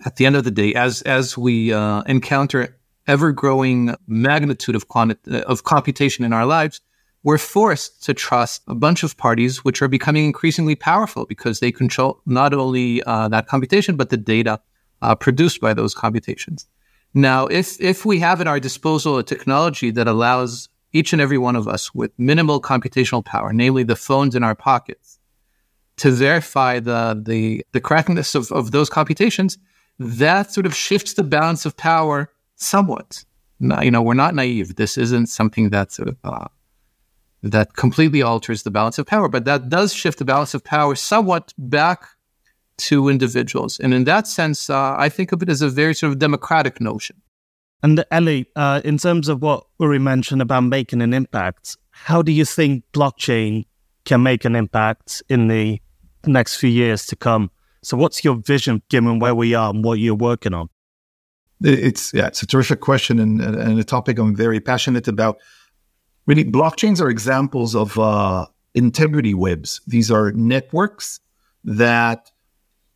at 0.06 0.18
the 0.18 0.26
end 0.26 0.36
of 0.36 0.44
the 0.44 0.52
day, 0.52 0.74
as 0.74 1.02
as 1.04 1.38
we 1.38 1.72
uh, 1.72 2.02
encounter 2.02 2.78
ever 3.08 3.32
growing 3.32 3.96
magnitude 4.08 4.76
of, 4.76 4.88
quanti- 4.88 5.44
of 5.44 5.64
computation 5.64 6.26
in 6.26 6.34
our 6.34 6.46
lives, 6.46 6.82
we're 7.24 7.38
forced 7.38 8.04
to 8.04 8.14
trust 8.14 8.64
a 8.68 8.76
bunch 8.76 9.04
of 9.04 9.16
parties 9.18 9.64
which 9.64 9.82
are 9.82 9.88
becoming 9.88 10.26
increasingly 10.26 10.76
powerful 10.76 11.26
because 11.26 11.60
they 11.60 11.72
control 11.72 12.22
not 12.26 12.54
only 12.54 13.02
uh, 13.04 13.28
that 13.30 13.48
computation, 13.48 13.96
but 13.96 14.10
the 14.10 14.18
data 14.18 14.60
uh, 15.02 15.16
produced 15.16 15.62
by 15.62 15.74
those 15.74 15.94
computations. 15.94 16.68
Now, 17.18 17.48
if, 17.48 17.80
if 17.80 18.06
we 18.06 18.20
have 18.20 18.42
at 18.42 18.48
our 18.48 18.60
disposal 18.60 19.18
a 19.18 19.24
technology 19.24 19.90
that 19.90 20.06
allows 20.06 20.68
each 20.92 21.14
and 21.14 21.22
every 21.22 21.38
one 21.38 21.56
of 21.56 21.66
us 21.66 21.96
with 21.96 22.12
minimal 22.18 22.62
computational 22.62 23.24
power, 23.24 23.54
namely 23.54 23.84
the 23.84 23.96
phones 23.96 24.36
in 24.36 24.44
our 24.44 24.54
pockets, 24.54 25.18
to 25.98 26.12
verify 26.12 26.82
the, 26.82 27.22
the, 27.26 27.66
the 27.72 27.80
correctness 27.80 28.36
of, 28.36 28.52
of 28.52 28.72
those 28.72 28.90
computations, 28.90 29.58
that 29.98 30.52
sort 30.52 30.66
of 30.66 30.76
shifts 30.76 31.14
the 31.14 31.24
balance 31.24 31.66
of 31.66 31.78
power 31.78 32.34
somewhat. 32.56 33.24
you 33.60 33.92
know, 33.92 34.02
we're 34.02 34.14
not 34.14 34.36
naive. 34.36 34.76
This 34.76 34.98
isn't 34.98 35.28
something 35.28 35.70
that's 35.70 36.02
uh, 36.02 36.48
that 37.44 37.76
completely 37.76 38.22
alters 38.22 38.64
the 38.64 38.72
balance 38.72 38.98
of 38.98 39.06
power, 39.06 39.30
but 39.30 39.46
that 39.46 39.70
does 39.70 39.94
shift 39.94 40.20
the 40.20 40.26
balance 40.26 40.54
of 40.54 40.66
power 40.66 40.96
somewhat 40.96 41.54
back 41.58 42.15
to 42.78 43.10
individuals. 43.10 43.80
And 43.80 43.94
in 43.94 44.04
that 44.06 44.28
sense, 44.28 44.70
uh, 44.70 44.96
I 44.98 45.10
think 45.10 45.32
of 45.32 45.42
it 45.42 45.50
as 45.50 45.62
a 45.62 45.70
very 45.70 45.94
sort 45.94 46.12
of 46.12 46.20
democratic 46.20 46.82
notion. 46.82 47.22
And 47.84 48.04
Eli, 48.14 48.44
uh, 48.56 48.82
in 48.84 48.98
terms 48.98 49.30
of 49.30 49.42
what 49.42 49.66
Uri 49.80 50.00
mentioned 50.00 50.42
about 50.42 50.62
making 50.62 51.02
an 51.02 51.14
impact, 51.14 51.78
how 51.92 52.22
do 52.22 52.32
you 52.32 52.46
think 52.46 52.84
blockchain 52.94 53.66
can 54.06 54.24
make 54.24 54.46
an 54.46 54.56
impact 54.56 55.22
in 55.30 55.48
the 55.48 55.80
next 56.26 56.58
few 56.58 56.70
years 56.70 57.06
to 57.08 57.16
come? 57.16 57.52
So, 57.84 57.96
what's 57.98 58.24
your 58.24 58.36
vision 58.36 58.82
given 58.90 59.20
where 59.20 59.36
we 59.36 59.54
are 59.54 59.70
and 59.70 59.84
what 59.84 60.00
you're 60.00 60.16
working 60.16 60.54
on? 60.54 60.70
It's 61.62 62.14
yeah, 62.14 62.28
it's 62.28 62.42
a 62.42 62.48
terrific 62.48 62.82
question 62.82 63.20
and, 63.20 63.40
and 63.40 63.80
a 63.80 63.84
topic 63.84 64.18
I'm 64.18 64.36
very 64.36 64.60
passionate 64.60 65.08
about. 65.08 65.38
Really, 66.26 66.44
blockchains 66.44 67.00
are 67.00 67.10
examples 67.10 67.76
of 67.76 67.98
uh, 68.00 68.48
integrity 68.74 69.34
webs. 69.34 69.82
These 69.86 70.10
are 70.12 70.32
networks 70.32 71.20
that 71.64 72.32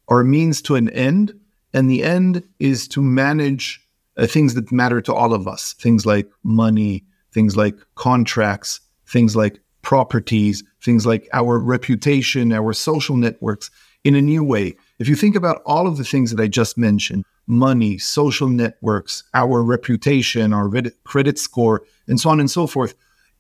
are 0.10 0.24
means 0.24 0.62
to 0.64 0.76
an 0.76 0.90
end, 0.90 1.34
and 1.74 1.90
the 1.90 2.04
end 2.04 2.44
is 2.60 2.88
to 2.90 3.02
manage 3.02 3.82
uh, 4.18 4.28
things 4.28 4.54
that 4.56 4.72
matter 4.72 5.00
to 5.02 5.14
all 5.14 5.34
of 5.34 5.48
us 5.48 5.74
things 5.74 6.06
like 6.06 6.30
money, 6.44 7.06
things 7.32 7.56
like 7.56 7.76
contracts, 7.96 8.82
things 9.08 9.36
like 9.36 9.62
properties, 9.82 10.64
things 10.84 11.06
like 11.06 11.30
our 11.32 11.58
reputation, 11.58 12.52
our 12.52 12.74
social 12.74 13.16
networks 13.16 13.72
in 14.04 14.16
a 14.16 14.22
new 14.22 14.44
way. 14.44 14.76
If 15.00 15.08
you 15.08 15.16
think 15.16 15.36
about 15.36 15.62
all 15.66 15.88
of 15.88 15.96
the 15.98 16.04
things 16.04 16.32
that 16.32 16.44
I 16.44 16.48
just 16.48 16.78
mentioned 16.78 17.24
money, 17.48 17.98
social 17.98 18.48
networks, 18.48 19.24
our 19.34 19.64
reputation, 19.64 20.54
our 20.54 20.70
credit 21.04 21.40
score, 21.40 21.84
and 22.08 22.20
so 22.20 22.30
on 22.30 22.40
and 22.40 22.52
so 22.52 22.68
forth 22.68 22.94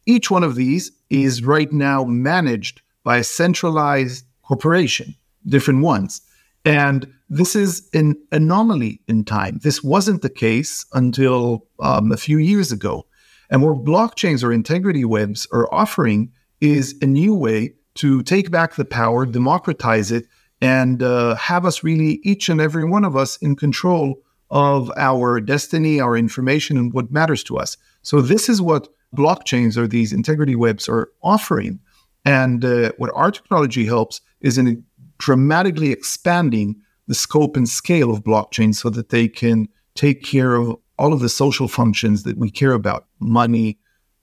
each 0.09 0.31
one 0.31 0.43
of 0.43 0.55
these 0.55 0.91
is 1.11 1.43
right 1.43 1.71
now 1.71 2.03
managed 2.03 2.81
by 3.03 3.17
a 3.17 3.23
centralized 3.23 4.25
corporation, 4.41 5.15
different 5.45 5.83
ones. 5.83 6.21
And 6.65 7.11
this 7.29 7.55
is 7.55 7.87
an 7.93 8.15
anomaly 8.31 9.01
in 9.07 9.23
time. 9.23 9.59
This 9.63 9.83
wasn't 9.83 10.21
the 10.21 10.29
case 10.29 10.85
until 10.93 11.67
um, 11.79 12.11
a 12.11 12.17
few 12.17 12.37
years 12.37 12.71
ago. 12.71 13.05
And 13.49 13.63
what 13.63 13.83
blockchains 13.83 14.43
or 14.43 14.51
integrity 14.51 15.05
webs 15.05 15.47
are 15.51 15.73
offering 15.73 16.31
is 16.61 16.95
a 17.01 17.05
new 17.05 17.33
way 17.33 17.73
to 17.95 18.21
take 18.23 18.51
back 18.51 18.75
the 18.75 18.85
power, 18.85 19.25
democratize 19.25 20.11
it, 20.11 20.25
and 20.61 21.01
uh, 21.01 21.35
have 21.35 21.65
us 21.65 21.83
really, 21.83 22.19
each 22.23 22.49
and 22.49 22.59
every 22.59 22.83
one 22.83 23.05
of 23.05 23.15
us, 23.15 23.37
in 23.37 23.55
control 23.55 24.21
of 24.51 24.91
our 24.97 25.39
destiny, 25.39 25.99
our 25.99 26.17
information, 26.17 26.77
and 26.77 26.93
what 26.93 27.11
matters 27.11 27.43
to 27.45 27.57
us. 27.57 27.77
So, 28.01 28.21
this 28.21 28.49
is 28.49 28.61
what 28.61 28.87
blockchains 29.15 29.77
or 29.77 29.87
these 29.87 30.13
integrity 30.13 30.55
webs 30.55 30.89
are 30.89 31.09
offering. 31.23 31.79
And 32.25 32.63
uh, 32.65 32.91
what 32.97 33.11
our 33.15 33.31
technology 33.31 33.85
helps 33.85 34.21
is 34.41 34.57
in 34.57 34.83
dramatically 35.19 35.91
expanding 35.91 36.75
the 37.07 37.13
scope 37.13 37.55
and 37.55 37.69
scale 37.69 38.11
of 38.11 38.23
blockchains 38.23 38.75
so 38.75 38.89
that 38.89 39.09
they 39.09 39.27
can 39.27 39.67
take 39.95 40.23
care 40.23 40.55
of 40.55 40.75
all 40.97 41.13
of 41.13 41.19
the 41.19 41.29
social 41.29 41.67
functions 41.67 42.23
that 42.23 42.37
we 42.37 42.49
care 42.49 42.73
about 42.73 43.05
money, 43.19 43.77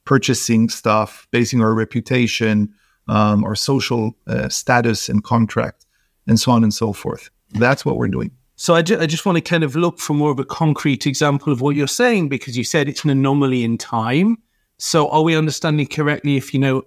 purchasing 0.05 0.69
stuff, 0.69 1.26
basing 1.31 1.61
our 1.61 1.75
reputation, 1.75 2.73
um, 3.09 3.45
our 3.45 3.55
social 3.55 4.17
uh, 4.26 4.49
status 4.49 5.09
and 5.09 5.25
contract, 5.25 5.87
and 6.26 6.38
so 6.38 6.53
on 6.53 6.62
and 6.62 6.75
so 6.75 6.93
forth. 6.93 7.31
That's 7.53 7.85
what 7.85 7.97
we're 7.97 8.09
doing. 8.09 8.31
So 8.57 8.75
I, 8.75 8.83
ju- 8.83 8.99
I 8.99 9.07
just 9.07 9.26
want 9.26 9.37
to 9.37 9.43
kind 9.43 9.65
of 9.65 9.76
look 9.76 9.99
for 9.99 10.15
more 10.15 10.31
of 10.31 10.38
a 10.38 10.45
concrete 10.45 11.07
example 11.07 11.53
of 11.53 11.61
what 11.61 11.76
you're 11.76 11.87
saying 11.87 12.29
because 12.29 12.57
you 12.57 12.65
said 12.65 12.88
it's 12.88 13.05
an 13.05 13.11
anomaly 13.11 13.65
in 13.65 13.79
time. 13.79 14.38
So 14.79 15.09
are 15.11 15.23
we 15.23 15.37
understanding 15.37 15.87
correctly 15.87 16.37
if 16.37 16.55
you 16.55 16.61
know 16.61 16.83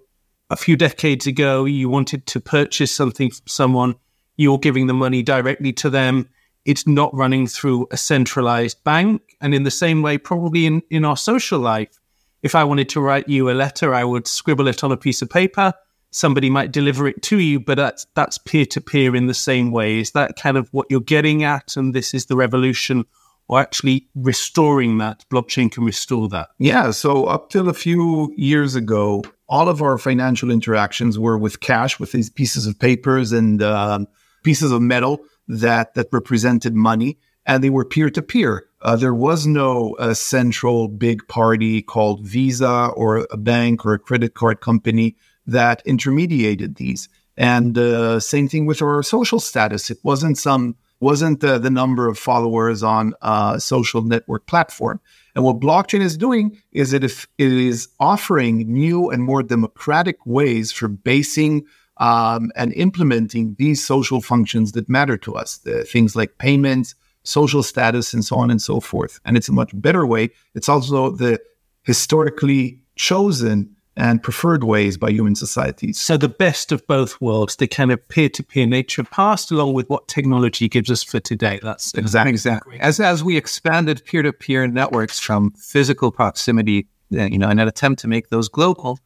a 0.50 0.56
few 0.56 0.76
decades 0.76 1.26
ago, 1.26 1.64
you 1.64 1.88
wanted 1.88 2.26
to 2.26 2.40
purchase 2.40 2.92
something 2.92 3.30
from 3.30 3.46
someone, 3.46 3.94
you're 4.36 4.58
giving 4.58 4.88
the 4.88 4.94
money 4.94 5.22
directly 5.22 5.72
to 5.74 5.88
them. 5.88 6.28
It's 6.64 6.86
not 6.86 7.14
running 7.14 7.46
through 7.46 7.86
a 7.90 7.96
centralized 7.96 8.82
bank. 8.84 9.22
And 9.40 9.54
in 9.54 9.62
the 9.62 9.70
same 9.70 10.02
way, 10.02 10.18
probably 10.18 10.66
in, 10.66 10.82
in 10.90 11.04
our 11.04 11.16
social 11.16 11.60
life, 11.60 11.98
if 12.42 12.54
I 12.54 12.64
wanted 12.64 12.88
to 12.90 13.00
write 13.00 13.28
you 13.28 13.50
a 13.50 13.52
letter, 13.52 13.94
I 13.94 14.04
would 14.04 14.26
scribble 14.26 14.66
it 14.66 14.82
on 14.82 14.92
a 14.92 14.96
piece 14.96 15.22
of 15.22 15.30
paper. 15.30 15.72
Somebody 16.10 16.50
might 16.50 16.72
deliver 16.72 17.06
it 17.06 17.22
to 17.22 17.38
you, 17.38 17.60
but 17.60 17.76
that's 17.76 18.06
that's 18.14 18.38
peer 18.38 18.66
to 18.66 18.80
peer 18.80 19.14
in 19.14 19.26
the 19.26 19.34
same 19.34 19.70
way. 19.70 20.00
Is 20.00 20.10
that 20.12 20.36
kind 20.36 20.56
of 20.56 20.68
what 20.72 20.88
you're 20.90 21.00
getting 21.00 21.44
at? 21.44 21.76
And 21.76 21.94
this 21.94 22.14
is 22.14 22.26
the 22.26 22.34
revolution 22.36 23.04
or 23.50 23.58
actually 23.58 24.08
restoring 24.14 24.98
that 24.98 25.24
blockchain 25.28 25.70
can 25.72 25.84
restore 25.84 26.28
that 26.28 26.50
yeah 26.58 26.92
so 26.92 27.24
up 27.24 27.50
till 27.50 27.68
a 27.68 27.74
few 27.74 28.32
years 28.36 28.76
ago 28.76 29.24
all 29.50 29.68
of 29.68 29.82
our 29.82 29.98
financial 29.98 30.50
interactions 30.50 31.18
were 31.18 31.36
with 31.36 31.60
cash, 31.60 31.98
with 31.98 32.12
these 32.12 32.30
pieces 32.30 32.66
of 32.66 32.78
papers 32.78 33.32
and 33.32 33.62
um, 33.62 34.06
pieces 34.44 34.70
of 34.70 34.80
metal 34.80 35.20
that 35.48 35.94
that 35.94 36.06
represented 36.12 36.74
money, 36.74 37.18
and 37.44 37.62
they 37.62 37.70
were 37.70 37.84
peer 37.84 38.08
to 38.10 38.22
peer. 38.22 38.64
There 38.96 39.12
was 39.12 39.46
no 39.46 39.96
uh, 39.98 40.14
central 40.14 40.88
big 40.88 41.26
party 41.28 41.82
called 41.82 42.24
Visa 42.24 42.90
or 42.96 43.26
a 43.30 43.36
bank 43.36 43.84
or 43.84 43.92
a 43.92 43.98
credit 43.98 44.34
card 44.34 44.60
company 44.60 45.16
that 45.46 45.82
intermediated 45.84 46.76
these. 46.76 47.08
And 47.36 47.76
uh, 47.76 48.20
same 48.20 48.48
thing 48.48 48.66
with 48.66 48.80
our 48.80 49.02
social 49.02 49.40
status. 49.40 49.90
It 49.90 49.98
wasn't 50.04 50.38
some 50.38 50.76
wasn't 51.00 51.40
the, 51.40 51.58
the 51.58 51.70
number 51.70 52.08
of 52.08 52.18
followers 52.18 52.82
on 52.82 53.14
a 53.22 53.58
social 53.58 54.02
network 54.02 54.46
platform. 54.46 55.00
And 55.34 55.44
what 55.44 55.60
blockchain 55.60 56.00
is 56.00 56.16
doing 56.16 56.58
is 56.72 56.92
if 56.92 57.26
it 57.38 57.52
is 57.52 57.88
offering 57.98 58.72
new 58.72 59.10
and 59.10 59.22
more 59.22 59.42
democratic 59.42 60.24
ways 60.26 60.72
for 60.72 60.88
basing 60.88 61.64
um, 61.96 62.50
and 62.56 62.72
implementing 62.74 63.54
these 63.58 63.84
social 63.84 64.20
functions 64.20 64.72
that 64.72 64.88
matter 64.88 65.16
to 65.18 65.34
us, 65.34 65.58
the 65.58 65.84
things 65.84 66.16
like 66.16 66.38
payments, 66.38 66.94
social 67.22 67.62
status, 67.62 68.12
and 68.14 68.24
so 68.24 68.36
on 68.36 68.50
and 68.50 68.60
so 68.60 68.80
forth. 68.80 69.20
And 69.24 69.36
it's 69.36 69.48
a 69.48 69.52
much 69.52 69.70
better 69.74 70.06
way. 70.06 70.30
It's 70.54 70.68
also 70.68 71.10
the 71.10 71.40
historically 71.82 72.80
chosen 72.96 73.76
and 74.00 74.22
preferred 74.22 74.64
ways 74.64 74.96
by 74.96 75.10
human 75.10 75.34
societies. 75.34 76.00
So 76.00 76.16
the 76.16 76.28
best 76.28 76.72
of 76.72 76.86
both 76.86 77.20
worlds, 77.20 77.56
the 77.56 77.68
kind 77.68 77.92
of 77.92 78.08
peer-to-peer 78.08 78.66
nature 78.66 79.04
passed 79.04 79.50
along 79.50 79.74
with 79.74 79.90
what 79.90 80.08
technology 80.08 80.68
gives 80.68 80.90
us 80.90 81.02
for 81.02 81.20
today. 81.20 81.60
That's 81.62 81.92
exactly 81.94 82.30
exactly. 82.30 82.80
As 82.80 82.98
as 82.98 83.22
we 83.22 83.36
expanded 83.36 84.02
peer-to-peer 84.04 84.66
networks 84.68 85.18
from 85.20 85.50
physical 85.52 86.10
proximity, 86.10 86.86
uh, 87.14 87.24
you 87.24 87.38
know, 87.38 87.50
in 87.50 87.58
an 87.58 87.68
attempt 87.68 88.00
to 88.00 88.08
make 88.08 88.30
those 88.30 88.48
global, 88.48 88.98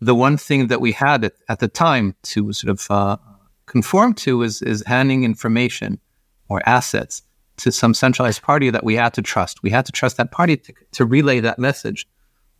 the 0.00 0.14
one 0.14 0.36
thing 0.36 0.66
that 0.66 0.80
we 0.80 0.92
had 0.92 1.24
at, 1.24 1.34
at 1.48 1.60
the 1.60 1.68
time 1.68 2.14
to 2.22 2.52
sort 2.52 2.70
of 2.70 2.90
uh, 2.90 3.16
conform 3.66 4.12
to 4.14 4.42
is 4.42 4.60
is 4.62 4.82
handing 4.86 5.22
information 5.24 6.00
or 6.48 6.60
assets 6.66 7.22
to 7.58 7.70
some 7.70 7.94
centralized 7.94 8.42
party 8.42 8.70
that 8.70 8.82
we 8.82 8.96
had 8.96 9.14
to 9.14 9.22
trust. 9.22 9.62
We 9.62 9.70
had 9.70 9.86
to 9.86 9.92
trust 9.92 10.16
that 10.16 10.32
party 10.32 10.56
to, 10.56 10.72
to 10.92 11.04
relay 11.04 11.38
that 11.40 11.58
message 11.58 12.08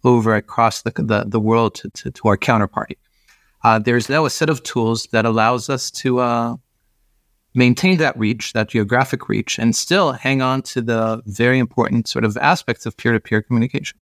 over 0.04 0.34
across 0.34 0.82
the, 0.82 0.92
the, 0.96 1.24
the 1.26 1.40
world 1.40 1.74
to, 1.76 1.90
to, 1.90 2.10
to, 2.10 2.28
our 2.28 2.36
counterparty. 2.36 2.96
Uh, 3.64 3.78
there's 3.78 4.08
now 4.08 4.24
a 4.24 4.30
set 4.30 4.50
of 4.50 4.62
tools 4.62 5.06
that 5.12 5.24
allows 5.24 5.68
us 5.70 5.90
to 5.90 6.18
uh, 6.18 6.56
maintain 7.54 7.98
that 7.98 8.18
reach, 8.18 8.52
that 8.52 8.68
geographic 8.68 9.28
reach, 9.28 9.58
and 9.58 9.76
still 9.76 10.12
hang 10.12 10.42
on 10.42 10.62
to 10.62 10.82
the 10.82 11.22
very 11.26 11.58
important 11.58 12.08
sort 12.08 12.24
of 12.24 12.36
aspects 12.38 12.86
of 12.86 12.96
peer 12.96 13.12
to 13.12 13.20
peer 13.20 13.42
communication. 13.42 13.98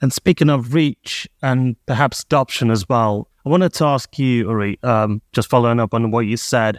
And 0.00 0.12
speaking 0.12 0.50
of 0.50 0.74
reach 0.74 1.28
and 1.42 1.76
perhaps 1.86 2.22
adoption 2.22 2.70
as 2.70 2.88
well, 2.88 3.28
I 3.46 3.48
wanted 3.48 3.72
to 3.74 3.84
ask 3.84 4.18
you, 4.18 4.48
Uri, 4.48 4.78
um, 4.82 5.22
just 5.32 5.48
following 5.48 5.80
up 5.80 5.94
on 5.94 6.10
what 6.10 6.26
you 6.26 6.36
said, 6.36 6.78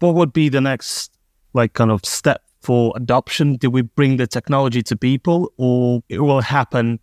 what 0.00 0.14
would 0.14 0.32
be 0.32 0.48
the 0.48 0.60
next 0.60 1.12
like 1.52 1.72
kind 1.74 1.90
of 1.90 2.04
step 2.04 2.42
for 2.60 2.92
adoption? 2.96 3.56
Do 3.56 3.70
we 3.70 3.82
bring 3.82 4.16
the 4.16 4.26
technology 4.26 4.82
to 4.84 4.96
people, 4.96 5.52
or 5.56 6.02
it 6.08 6.20
will 6.20 6.40
happen 6.40 7.00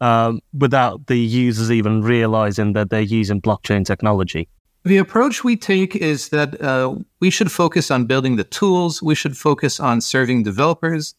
um, 0.00 0.40
without 0.52 1.06
the 1.06 1.16
users 1.16 1.70
even 1.70 2.02
realizing 2.02 2.72
that 2.74 2.90
they're 2.90 3.00
using 3.00 3.40
blockchain 3.40 3.84
technology? 3.84 4.48
The 4.84 4.98
approach 4.98 5.44
we 5.44 5.56
take 5.56 5.96
is 5.96 6.28
that 6.28 6.60
uh, 6.60 6.96
we 7.20 7.30
should 7.30 7.50
focus 7.50 7.90
on 7.90 8.04
building 8.04 8.36
the 8.36 8.44
tools, 8.44 9.02
we 9.02 9.14
should 9.14 9.36
focus 9.36 9.80
on 9.80 10.02
serving 10.02 10.42
developers. 10.42 11.14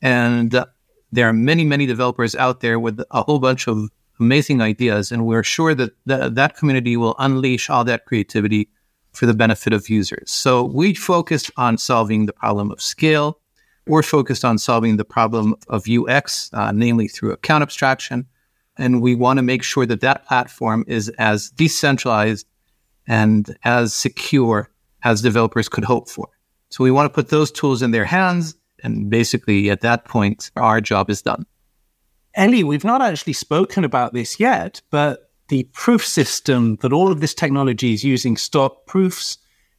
And 0.00 0.54
uh, 0.54 0.66
there 1.10 1.28
are 1.28 1.32
many, 1.32 1.64
many 1.64 1.86
developers 1.86 2.36
out 2.36 2.60
there 2.60 2.78
with 2.78 3.00
a 3.10 3.22
whole 3.22 3.40
bunch 3.40 3.66
of 3.66 3.88
amazing 4.20 4.60
ideas. 4.60 5.10
And 5.10 5.26
we're 5.26 5.42
sure 5.42 5.74
that 5.74 5.90
th- 6.06 6.32
that 6.34 6.56
community 6.56 6.96
will 6.96 7.16
unleash 7.18 7.68
all 7.68 7.84
that 7.84 8.04
creativity 8.04 8.68
for 9.12 9.26
the 9.26 9.34
benefit 9.34 9.72
of 9.72 9.88
users. 9.88 10.30
So 10.30 10.62
we 10.62 10.94
focus 10.94 11.50
on 11.56 11.78
solving 11.78 12.26
the 12.26 12.32
problem 12.32 12.70
of 12.70 12.80
scale, 12.80 13.40
we're 13.88 14.02
focused 14.02 14.44
on 14.44 14.58
solving 14.58 14.96
the 14.96 15.04
problem 15.04 15.54
of 15.68 15.84
UX, 15.88 16.50
uh, 16.52 16.72
namely 16.72 17.08
through 17.08 17.32
account 17.32 17.62
abstraction. 17.62 18.26
And 18.76 19.02
we 19.02 19.14
want 19.14 19.38
to 19.38 19.42
make 19.42 19.62
sure 19.62 19.86
that 19.86 20.00
that 20.02 20.26
platform 20.26 20.84
is 20.86 21.08
as 21.18 21.50
decentralized 21.50 22.46
and 23.06 23.56
as 23.64 23.92
secure 23.94 24.70
as 25.02 25.22
developers 25.22 25.68
could 25.68 25.84
hope 25.84 26.08
for. 26.08 26.28
So 26.70 26.84
we 26.84 26.90
want 26.90 27.06
to 27.06 27.14
put 27.14 27.30
those 27.30 27.50
tools 27.50 27.82
in 27.82 27.90
their 27.90 28.04
hands. 28.04 28.54
And 28.84 29.10
basically, 29.10 29.70
at 29.70 29.80
that 29.80 30.04
point, 30.04 30.50
our 30.56 30.80
job 30.80 31.10
is 31.10 31.22
done. 31.22 31.46
Eli, 32.38 32.62
we've 32.62 32.84
not 32.84 33.02
actually 33.02 33.32
spoken 33.32 33.84
about 33.84 34.12
this 34.12 34.38
yet, 34.38 34.80
but 34.90 35.30
the 35.48 35.64
proof 35.72 36.06
system 36.06 36.76
that 36.76 36.92
all 36.92 37.10
of 37.10 37.20
this 37.20 37.34
technology 37.34 37.94
is 37.94 38.04
using 38.04 38.36
Stark 38.36 38.86
proofs 38.86 39.38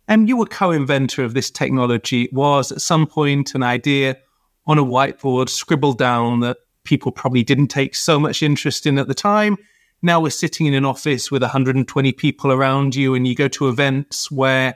and 0.09 0.27
you 0.27 0.35
were 0.35 0.45
co-inventor 0.47 1.23
of 1.23 1.35
this 1.35 1.51
technology. 1.51 2.23
It 2.23 2.33
was 2.33 2.71
at 2.71 2.81
some 2.81 3.05
point 3.05 3.53
an 3.53 3.63
idea 3.63 4.17
on 4.65 4.79
a 4.79 4.83
whiteboard 4.83 5.47
scribbled 5.47 5.99
down 5.99 6.41
that 6.41 6.57
people 6.83 7.11
probably 7.11 7.43
didn't 7.43 7.67
take 7.67 7.95
so 7.95 8.19
much 8.19 8.43
interest 8.43 8.85
in 8.87 8.97
at 8.97 9.07
the 9.07 9.13
time. 9.13 9.55
Now 10.01 10.19
we're 10.19 10.31
sitting 10.31 10.65
in 10.65 10.73
an 10.73 10.83
office 10.83 11.29
with 11.31 11.43
120 11.43 12.11
people 12.13 12.51
around 12.51 12.95
you, 12.95 13.13
and 13.13 13.27
you 13.27 13.35
go 13.35 13.47
to 13.49 13.69
events 13.69 14.31
where 14.31 14.75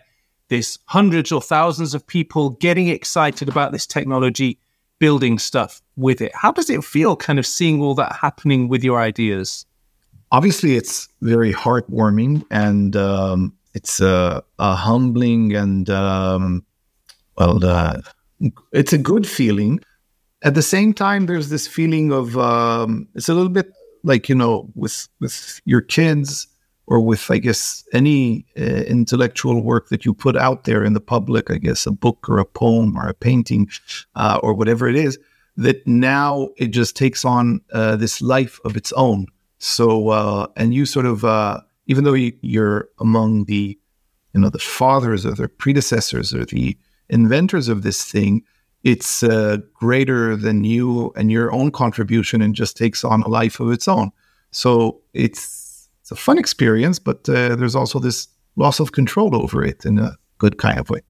there's 0.49 0.77
hundreds 0.85 1.31
or 1.31 1.41
thousands 1.41 1.95
of 1.95 2.05
people 2.05 2.51
getting 2.51 2.89
excited 2.89 3.49
about 3.49 3.71
this 3.71 3.87
technology, 3.87 4.59
building 4.99 5.39
stuff 5.39 5.81
with 5.95 6.21
it. 6.21 6.31
How 6.35 6.51
does 6.51 6.69
it 6.69 6.83
feel 6.83 7.15
kind 7.15 7.39
of 7.39 7.47
seeing 7.47 7.81
all 7.81 7.95
that 7.95 8.17
happening 8.21 8.67
with 8.67 8.83
your 8.83 8.99
ideas? 8.99 9.65
obviously 10.33 10.75
it's 10.75 11.07
very 11.21 11.53
heartwarming 11.53 12.43
and 12.49 12.95
um, 12.95 13.53
it's 13.73 13.99
a, 13.99 14.43
a, 14.59 14.75
humbling 14.75 15.55
and 15.55 15.89
um, 15.89 16.65
well, 17.37 18.03
it's 18.71 18.93
a 18.93 18.97
good 18.97 19.27
feeling. 19.27 19.79
At 20.43 20.55
the 20.55 20.61
same 20.61 20.93
time, 20.93 21.25
there's 21.25 21.49
this 21.49 21.67
feeling 21.67 22.11
of 22.11 22.37
um, 22.37 23.07
it's 23.15 23.29
a 23.29 23.33
little 23.33 23.49
bit 23.49 23.71
like 24.03 24.27
you 24.27 24.35
know 24.35 24.69
with 24.75 25.07
with 25.19 25.61
your 25.65 25.81
kids 25.81 26.47
or 26.85 26.99
with 26.99 27.31
I 27.31 27.37
guess 27.37 27.83
any 27.93 28.45
uh, 28.57 28.61
intellectual 28.61 29.61
work 29.61 29.89
that 29.89 30.05
you 30.05 30.13
put 30.13 30.35
out 30.35 30.65
there 30.65 30.83
in 30.83 30.93
the 30.93 30.99
public. 30.99 31.49
I 31.49 31.57
guess 31.57 31.85
a 31.85 31.91
book 31.91 32.27
or 32.29 32.39
a 32.39 32.45
poem 32.45 32.97
or 32.97 33.07
a 33.07 33.13
painting 33.13 33.69
uh, 34.15 34.39
or 34.43 34.53
whatever 34.53 34.87
it 34.87 34.95
is. 34.95 35.17
That 35.55 35.85
now 35.85 36.49
it 36.57 36.67
just 36.67 36.95
takes 36.95 37.23
on 37.23 37.61
uh, 37.73 37.95
this 37.95 38.21
life 38.21 38.59
of 38.65 38.75
its 38.75 38.91
own. 38.93 39.27
So 39.59 40.09
uh, 40.09 40.47
and 40.57 40.73
you 40.73 40.85
sort 40.85 41.05
of 41.05 41.23
uh, 41.23 41.61
even 41.87 42.03
though 42.03 42.13
you, 42.13 42.33
you're 42.41 42.89
among 42.99 43.45
the 43.45 43.77
you 44.33 44.41
know 44.41 44.49
the 44.49 44.59
fathers 44.59 45.25
or 45.25 45.33
the 45.33 45.47
predecessors 45.47 46.33
or 46.33 46.45
the 46.45 46.77
inventors 47.09 47.67
of 47.67 47.83
this 47.83 48.03
thing, 48.03 48.43
it's 48.83 49.23
uh, 49.23 49.57
greater 49.73 50.35
than 50.35 50.63
you 50.63 51.11
and 51.15 51.31
your 51.31 51.51
own 51.51 51.71
contribution 51.71 52.41
and 52.41 52.55
just 52.55 52.75
takes 52.75 53.03
on 53.03 53.21
a 53.23 53.27
life 53.27 53.59
of 53.59 53.71
its 53.71 53.87
own. 53.87 54.11
So 54.51 55.01
it's 55.13 55.89
it's 56.01 56.11
a 56.11 56.15
fun 56.15 56.37
experience, 56.37 56.99
but 56.99 57.29
uh, 57.29 57.55
there's 57.55 57.75
also 57.75 57.99
this 57.99 58.27
loss 58.55 58.79
of 58.79 58.91
control 58.91 59.35
over 59.35 59.63
it 59.63 59.85
in 59.85 59.99
a 59.99 60.17
good 60.37 60.57
kind 60.57 60.79
of 60.79 60.89
way. 60.89 61.01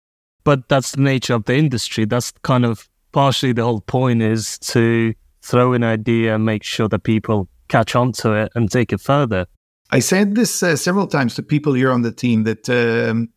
But 0.44 0.70
that's 0.70 0.92
the 0.92 1.02
nature 1.02 1.34
of 1.34 1.46
the 1.46 1.56
industry. 1.56 2.06
That's 2.06 2.32
kind 2.44 2.66
of 2.66 2.90
partially 3.12 3.54
the 3.54 3.64
whole 3.64 3.82
point 3.82 4.22
is 4.22 4.60
to 4.60 5.14
throw 5.42 5.74
an 5.74 5.84
idea 5.84 6.36
and 6.36 6.46
make 6.46 6.64
sure 6.64 6.88
that 6.90 7.04
people 7.04 7.48
catch 7.70 7.96
on 7.96 8.12
to 8.12 8.34
it 8.34 8.52
and 8.56 8.70
take 8.70 8.94
it 8.94 9.02
further. 9.02 9.46
I 9.94 10.00
said 10.00 10.34
this 10.34 10.64
uh, 10.64 10.76
several 10.76 11.06
times 11.06 11.36
to 11.36 11.44
people 11.44 11.74
here 11.74 11.92
on 11.92 12.02
the 12.02 12.12
team 12.12 12.46
that 12.46 12.68
um, 12.68 13.30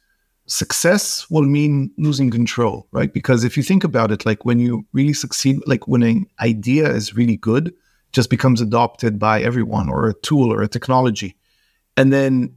success 0.46 1.28
will 1.28 1.42
mean 1.42 1.90
losing 1.98 2.30
control, 2.30 2.88
right? 2.92 3.12
Because 3.12 3.44
if 3.44 3.58
you 3.58 3.62
think 3.62 3.84
about 3.84 4.10
it, 4.10 4.24
like 4.24 4.46
when 4.46 4.58
you 4.58 4.86
really 4.94 5.12
succeed, 5.12 5.58
like 5.66 5.86
when 5.86 6.02
an 6.02 6.24
idea 6.40 6.88
is 6.88 7.14
really 7.14 7.36
good, 7.36 7.74
just 8.12 8.30
becomes 8.30 8.62
adopted 8.62 9.18
by 9.18 9.42
everyone 9.42 9.90
or 9.90 10.08
a 10.08 10.14
tool 10.14 10.50
or 10.50 10.62
a 10.62 10.68
technology. 10.68 11.36
And 11.98 12.10
then 12.10 12.54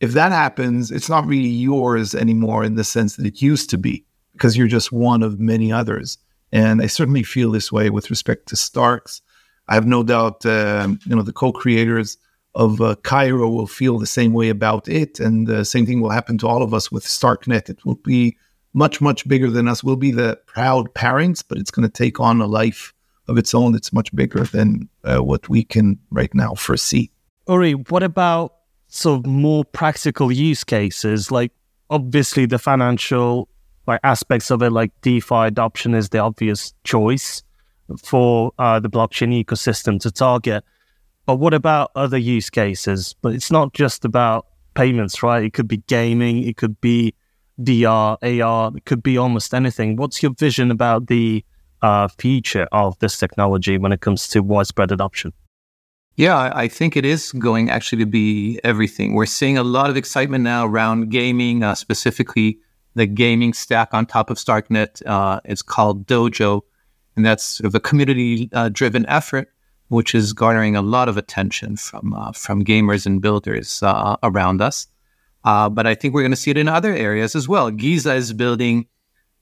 if 0.00 0.14
that 0.14 0.32
happens, 0.32 0.90
it's 0.90 1.08
not 1.08 1.24
really 1.24 1.48
yours 1.48 2.16
anymore 2.16 2.64
in 2.64 2.74
the 2.74 2.82
sense 2.82 3.14
that 3.14 3.26
it 3.26 3.40
used 3.40 3.70
to 3.70 3.78
be 3.78 4.04
because 4.32 4.56
you're 4.56 4.66
just 4.66 4.90
one 4.90 5.22
of 5.22 5.38
many 5.38 5.70
others. 5.70 6.18
And 6.50 6.82
I 6.82 6.88
certainly 6.88 7.22
feel 7.22 7.52
this 7.52 7.70
way 7.70 7.88
with 7.88 8.10
respect 8.10 8.48
to 8.48 8.56
Starks. 8.56 9.22
I 9.68 9.74
have 9.74 9.86
no 9.86 10.02
doubt, 10.02 10.44
um, 10.44 10.98
you 11.06 11.14
know, 11.14 11.22
the 11.22 11.32
co-creators 11.32 12.18
of 12.54 12.80
uh, 12.80 12.96
Cairo 13.02 13.48
will 13.48 13.66
feel 13.66 13.98
the 13.98 14.06
same 14.06 14.32
way 14.32 14.48
about 14.48 14.88
it. 14.88 15.20
And 15.20 15.46
the 15.46 15.64
same 15.64 15.86
thing 15.86 16.00
will 16.00 16.10
happen 16.10 16.38
to 16.38 16.48
all 16.48 16.62
of 16.62 16.74
us 16.74 16.90
with 16.90 17.04
StarkNet. 17.04 17.68
It 17.68 17.84
will 17.84 17.96
be 17.96 18.36
much, 18.74 19.00
much 19.00 19.26
bigger 19.28 19.50
than 19.50 19.68
us. 19.68 19.84
We'll 19.84 19.96
be 19.96 20.10
the 20.10 20.38
proud 20.46 20.92
parents, 20.94 21.42
but 21.42 21.58
it's 21.58 21.70
going 21.70 21.88
to 21.88 21.92
take 21.92 22.20
on 22.20 22.40
a 22.40 22.46
life 22.46 22.92
of 23.28 23.38
its 23.38 23.54
own 23.54 23.72
that's 23.72 23.92
much 23.92 24.14
bigger 24.14 24.44
than 24.44 24.88
uh, 25.04 25.18
what 25.18 25.48
we 25.48 25.62
can 25.62 25.98
right 26.10 26.34
now 26.34 26.54
foresee. 26.54 27.10
Uri, 27.48 27.72
what 27.72 28.02
about 28.02 28.54
sort 28.88 29.20
of 29.20 29.26
more 29.26 29.64
practical 29.64 30.32
use 30.32 30.64
cases? 30.64 31.30
Like, 31.30 31.52
obviously, 31.90 32.46
the 32.46 32.58
financial 32.58 33.48
like 33.86 34.00
aspects 34.04 34.50
of 34.50 34.62
it, 34.62 34.70
like 34.70 34.92
DeFi 35.00 35.46
adoption, 35.46 35.94
is 35.94 36.10
the 36.10 36.18
obvious 36.18 36.74
choice 36.84 37.42
for 38.02 38.52
uh, 38.58 38.78
the 38.78 38.90
blockchain 38.90 39.44
ecosystem 39.44 39.98
to 40.00 40.10
target. 40.10 40.62
But 41.28 41.36
what 41.36 41.52
about 41.52 41.90
other 41.94 42.16
use 42.16 42.48
cases? 42.48 43.14
But 43.20 43.34
it's 43.34 43.50
not 43.50 43.74
just 43.74 44.06
about 44.06 44.46
payments, 44.72 45.22
right? 45.22 45.44
It 45.44 45.52
could 45.52 45.68
be 45.68 45.76
gaming, 45.86 46.42
it 46.42 46.56
could 46.56 46.80
be 46.80 47.12
VR, 47.60 48.16
AR, 48.22 48.72
it 48.74 48.86
could 48.86 49.02
be 49.02 49.18
almost 49.18 49.52
anything. 49.52 49.96
What's 49.96 50.22
your 50.22 50.32
vision 50.32 50.70
about 50.70 51.08
the 51.08 51.44
uh, 51.82 52.08
future 52.08 52.66
of 52.72 52.98
this 53.00 53.18
technology 53.18 53.76
when 53.76 53.92
it 53.92 54.00
comes 54.00 54.26
to 54.28 54.40
widespread 54.40 54.90
adoption? 54.90 55.34
Yeah, 56.16 56.50
I 56.54 56.66
think 56.66 56.96
it 56.96 57.04
is 57.04 57.32
going 57.32 57.68
actually 57.68 58.02
to 58.04 58.10
be 58.10 58.58
everything. 58.64 59.12
We're 59.12 59.26
seeing 59.26 59.58
a 59.58 59.62
lot 59.62 59.90
of 59.90 59.98
excitement 59.98 60.44
now 60.44 60.64
around 60.64 61.10
gaming, 61.10 61.62
uh, 61.62 61.74
specifically 61.74 62.58
the 62.94 63.04
gaming 63.04 63.52
stack 63.52 63.92
on 63.92 64.06
top 64.06 64.30
of 64.30 64.38
StarkNet. 64.38 65.02
Uh, 65.04 65.40
it's 65.44 65.60
called 65.60 66.06
Dojo, 66.06 66.62
and 67.16 67.26
that's 67.26 67.44
sort 67.44 67.66
of 67.66 67.74
a 67.74 67.80
community 67.80 68.48
uh, 68.54 68.70
driven 68.70 69.04
effort 69.10 69.52
which 69.88 70.14
is 70.14 70.32
garnering 70.32 70.76
a 70.76 70.82
lot 70.82 71.08
of 71.08 71.16
attention 71.16 71.76
from 71.76 72.14
uh, 72.14 72.32
from 72.32 72.64
gamers 72.64 73.06
and 73.06 73.20
builders 73.20 73.82
uh, 73.82 74.16
around 74.22 74.60
us. 74.60 74.86
Uh, 75.44 75.68
but 75.68 75.86
I 75.86 75.94
think 75.94 76.14
we're 76.14 76.22
going 76.22 76.32
to 76.32 76.36
see 76.36 76.50
it 76.50 76.58
in 76.58 76.68
other 76.68 76.92
areas 76.92 77.34
as 77.34 77.48
well. 77.48 77.70
Giza 77.70 78.14
is 78.14 78.32
building 78.32 78.86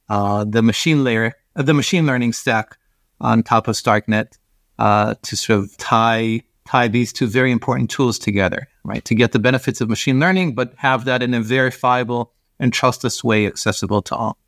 uh, 0.09 0.45
the 0.45 0.63
machine 0.63 1.05
layer, 1.05 1.35
the 1.55 1.75
machine 1.75 2.07
learning 2.07 2.33
stack 2.33 2.77
on 3.21 3.43
top 3.43 3.67
of 3.67 3.75
StarkNet 3.75 4.39
uh, 4.79 5.15
to 5.23 5.37
sort 5.37 5.59
of 5.61 5.77
tie 5.79 6.43
tie 6.67 6.89
these 6.89 7.13
two 7.13 7.27
very 7.27 7.51
important 7.51 7.91
tools 7.91 8.19
together, 8.19 8.69
right? 8.85 9.05
To 9.05 9.15
get 9.15 9.33
the 9.33 9.39
benefits 9.39 9.81
of 9.81 9.89
machine 9.89 10.21
learning, 10.21 10.55
but 10.55 10.75
have 10.77 11.05
that 11.05 11.23
in 11.23 11.33
a 11.33 11.41
verifiable 11.41 12.33
and 12.59 12.73
trustless 12.73 13.23
way 13.23 13.47
accessible 13.47 14.03
to 14.03 14.17
all. 14.17 14.39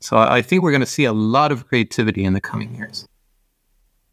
So 0.00 0.18
I 0.18 0.42
think 0.42 0.62
we're 0.62 0.72
going 0.72 0.80
to 0.80 0.86
see 0.86 1.04
a 1.04 1.12
lot 1.12 1.52
of 1.52 1.66
creativity 1.66 2.24
in 2.24 2.34
the 2.34 2.40
coming 2.40 2.74
years. 2.74 3.06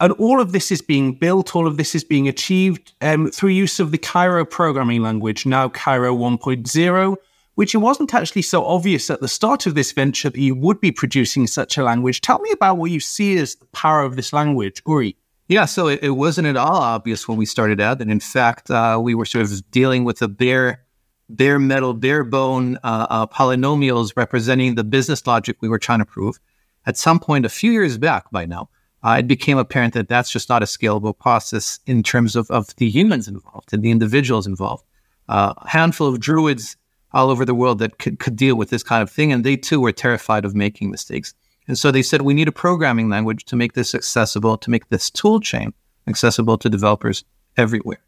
And 0.01 0.13
all 0.13 0.41
of 0.41 0.51
this 0.51 0.71
is 0.71 0.81
being 0.81 1.13
built, 1.13 1.55
all 1.55 1.67
of 1.67 1.77
this 1.77 1.93
is 1.93 2.03
being 2.03 2.27
achieved 2.27 2.91
um, 3.01 3.29
through 3.29 3.51
use 3.51 3.79
of 3.79 3.91
the 3.91 3.99
Cairo 3.99 4.43
programming 4.43 5.03
language, 5.03 5.45
now 5.45 5.69
Cairo 5.69 6.15
1.0, 6.15 7.15
which 7.53 7.75
it 7.75 7.77
wasn't 7.77 8.15
actually 8.15 8.41
so 8.41 8.65
obvious 8.65 9.11
at 9.11 9.21
the 9.21 9.27
start 9.27 9.67
of 9.67 9.75
this 9.75 9.91
venture 9.91 10.31
that 10.31 10.39
you 10.39 10.55
would 10.55 10.81
be 10.81 10.91
producing 10.91 11.45
such 11.45 11.77
a 11.77 11.83
language. 11.83 12.21
Tell 12.21 12.39
me 12.39 12.49
about 12.51 12.79
what 12.79 12.89
you 12.89 12.99
see 12.99 13.37
as 13.37 13.53
the 13.53 13.67
power 13.67 14.01
of 14.01 14.15
this 14.15 14.33
language, 14.33 14.81
Uri. 14.87 15.15
Yeah, 15.47 15.65
so 15.65 15.87
it, 15.87 15.99
it 16.01 16.09
wasn't 16.11 16.47
at 16.47 16.57
all 16.57 16.77
obvious 16.77 17.27
when 17.27 17.37
we 17.37 17.45
started 17.45 17.79
out. 17.79 18.01
And 18.01 18.09
in 18.09 18.21
fact, 18.21 18.71
uh, 18.71 18.99
we 18.99 19.13
were 19.13 19.25
sort 19.25 19.45
of 19.45 19.69
dealing 19.69 20.03
with 20.03 20.23
a 20.23 20.27
bare, 20.27 20.83
bare 21.29 21.59
metal, 21.59 21.93
bare 21.93 22.23
bone 22.23 22.77
uh, 22.77 23.05
uh, 23.07 23.27
polynomials 23.27 24.13
representing 24.15 24.73
the 24.73 24.83
business 24.83 25.27
logic 25.27 25.57
we 25.61 25.69
were 25.69 25.77
trying 25.77 25.99
to 25.99 26.05
prove. 26.05 26.39
At 26.87 26.97
some 26.97 27.19
point, 27.19 27.45
a 27.45 27.49
few 27.49 27.71
years 27.71 27.99
back 27.99 28.31
by 28.31 28.47
now, 28.47 28.69
uh, 29.03 29.15
it 29.19 29.27
became 29.27 29.57
apparent 29.57 29.93
that 29.93 30.07
that's 30.07 30.31
just 30.31 30.49
not 30.49 30.61
a 30.61 30.65
scalable 30.65 31.17
process 31.17 31.79
in 31.85 32.03
terms 32.03 32.35
of, 32.35 32.49
of 32.51 32.75
the 32.75 32.89
humans 32.89 33.27
involved 33.27 33.73
and 33.73 33.83
the 33.83 33.91
individuals 33.91 34.45
involved. 34.45 34.83
Uh, 35.27 35.53
a 35.57 35.69
handful 35.69 36.07
of 36.07 36.19
druids 36.19 36.77
all 37.13 37.29
over 37.29 37.45
the 37.45 37.55
world 37.55 37.79
that 37.79 37.97
could, 37.97 38.19
could 38.19 38.35
deal 38.35 38.55
with 38.55 38.69
this 38.69 38.83
kind 38.83 39.01
of 39.01 39.09
thing, 39.09 39.33
and 39.33 39.43
they 39.43 39.57
too 39.57 39.81
were 39.81 39.91
terrified 39.91 40.45
of 40.45 40.55
making 40.55 40.89
mistakes. 40.89 41.33
And 41.67 41.77
so 41.77 41.91
they 41.91 42.01
said, 42.01 42.21
we 42.21 42.33
need 42.33 42.47
a 42.47 42.53
programming 42.53 43.09
language 43.09 43.45
to 43.45 43.55
make 43.55 43.73
this 43.73 43.93
accessible, 43.93 44.57
to 44.57 44.69
make 44.69 44.89
this 44.89 45.09
tool 45.09 45.39
chain 45.39 45.73
accessible 46.07 46.57
to 46.57 46.69
developers 46.69 47.23
everywhere. 47.57 47.99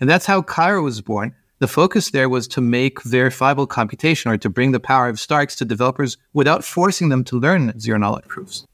And 0.00 0.08
that's 0.08 0.26
how 0.26 0.42
Cairo 0.42 0.82
was 0.82 1.00
born. 1.00 1.34
The 1.58 1.68
focus 1.68 2.10
there 2.10 2.28
was 2.28 2.48
to 2.48 2.60
make 2.60 3.02
verifiable 3.02 3.66
computation 3.66 4.30
or 4.30 4.38
to 4.38 4.48
bring 4.48 4.72
the 4.72 4.80
power 4.80 5.08
of 5.08 5.20
Starks 5.20 5.56
to 5.56 5.64
developers 5.64 6.16
without 6.32 6.64
forcing 6.64 7.10
them 7.10 7.22
to 7.24 7.38
learn 7.38 7.78
zero 7.78 7.98
knowledge 7.98 8.26
proofs. 8.28 8.66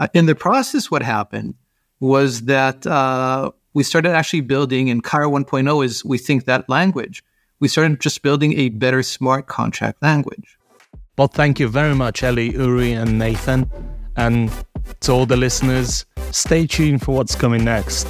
Uh, 0.00 0.08
in 0.14 0.24
the 0.24 0.34
process, 0.34 0.90
what 0.90 1.02
happened 1.02 1.54
was 2.00 2.42
that 2.42 2.86
uh, 2.86 3.50
we 3.74 3.82
started 3.82 4.12
actually 4.12 4.40
building, 4.40 4.88
and 4.88 5.04
Cairo 5.04 5.30
1.0 5.30 5.84
is, 5.84 6.02
we 6.04 6.16
think, 6.16 6.46
that 6.46 6.66
language. 6.70 7.22
We 7.60 7.68
started 7.68 8.00
just 8.00 8.22
building 8.22 8.58
a 8.58 8.70
better 8.70 9.02
smart 9.02 9.46
contract 9.46 10.02
language. 10.02 10.58
Well, 11.18 11.28
thank 11.28 11.60
you 11.60 11.68
very 11.68 11.94
much, 11.94 12.22
Eli, 12.22 12.52
Uri, 12.52 12.92
and 12.92 13.18
Nathan. 13.18 13.70
And 14.16 14.50
to 15.00 15.12
all 15.12 15.26
the 15.26 15.36
listeners, 15.36 16.06
stay 16.30 16.66
tuned 16.66 17.02
for 17.02 17.14
what's 17.14 17.34
coming 17.34 17.62
next. 17.62 18.08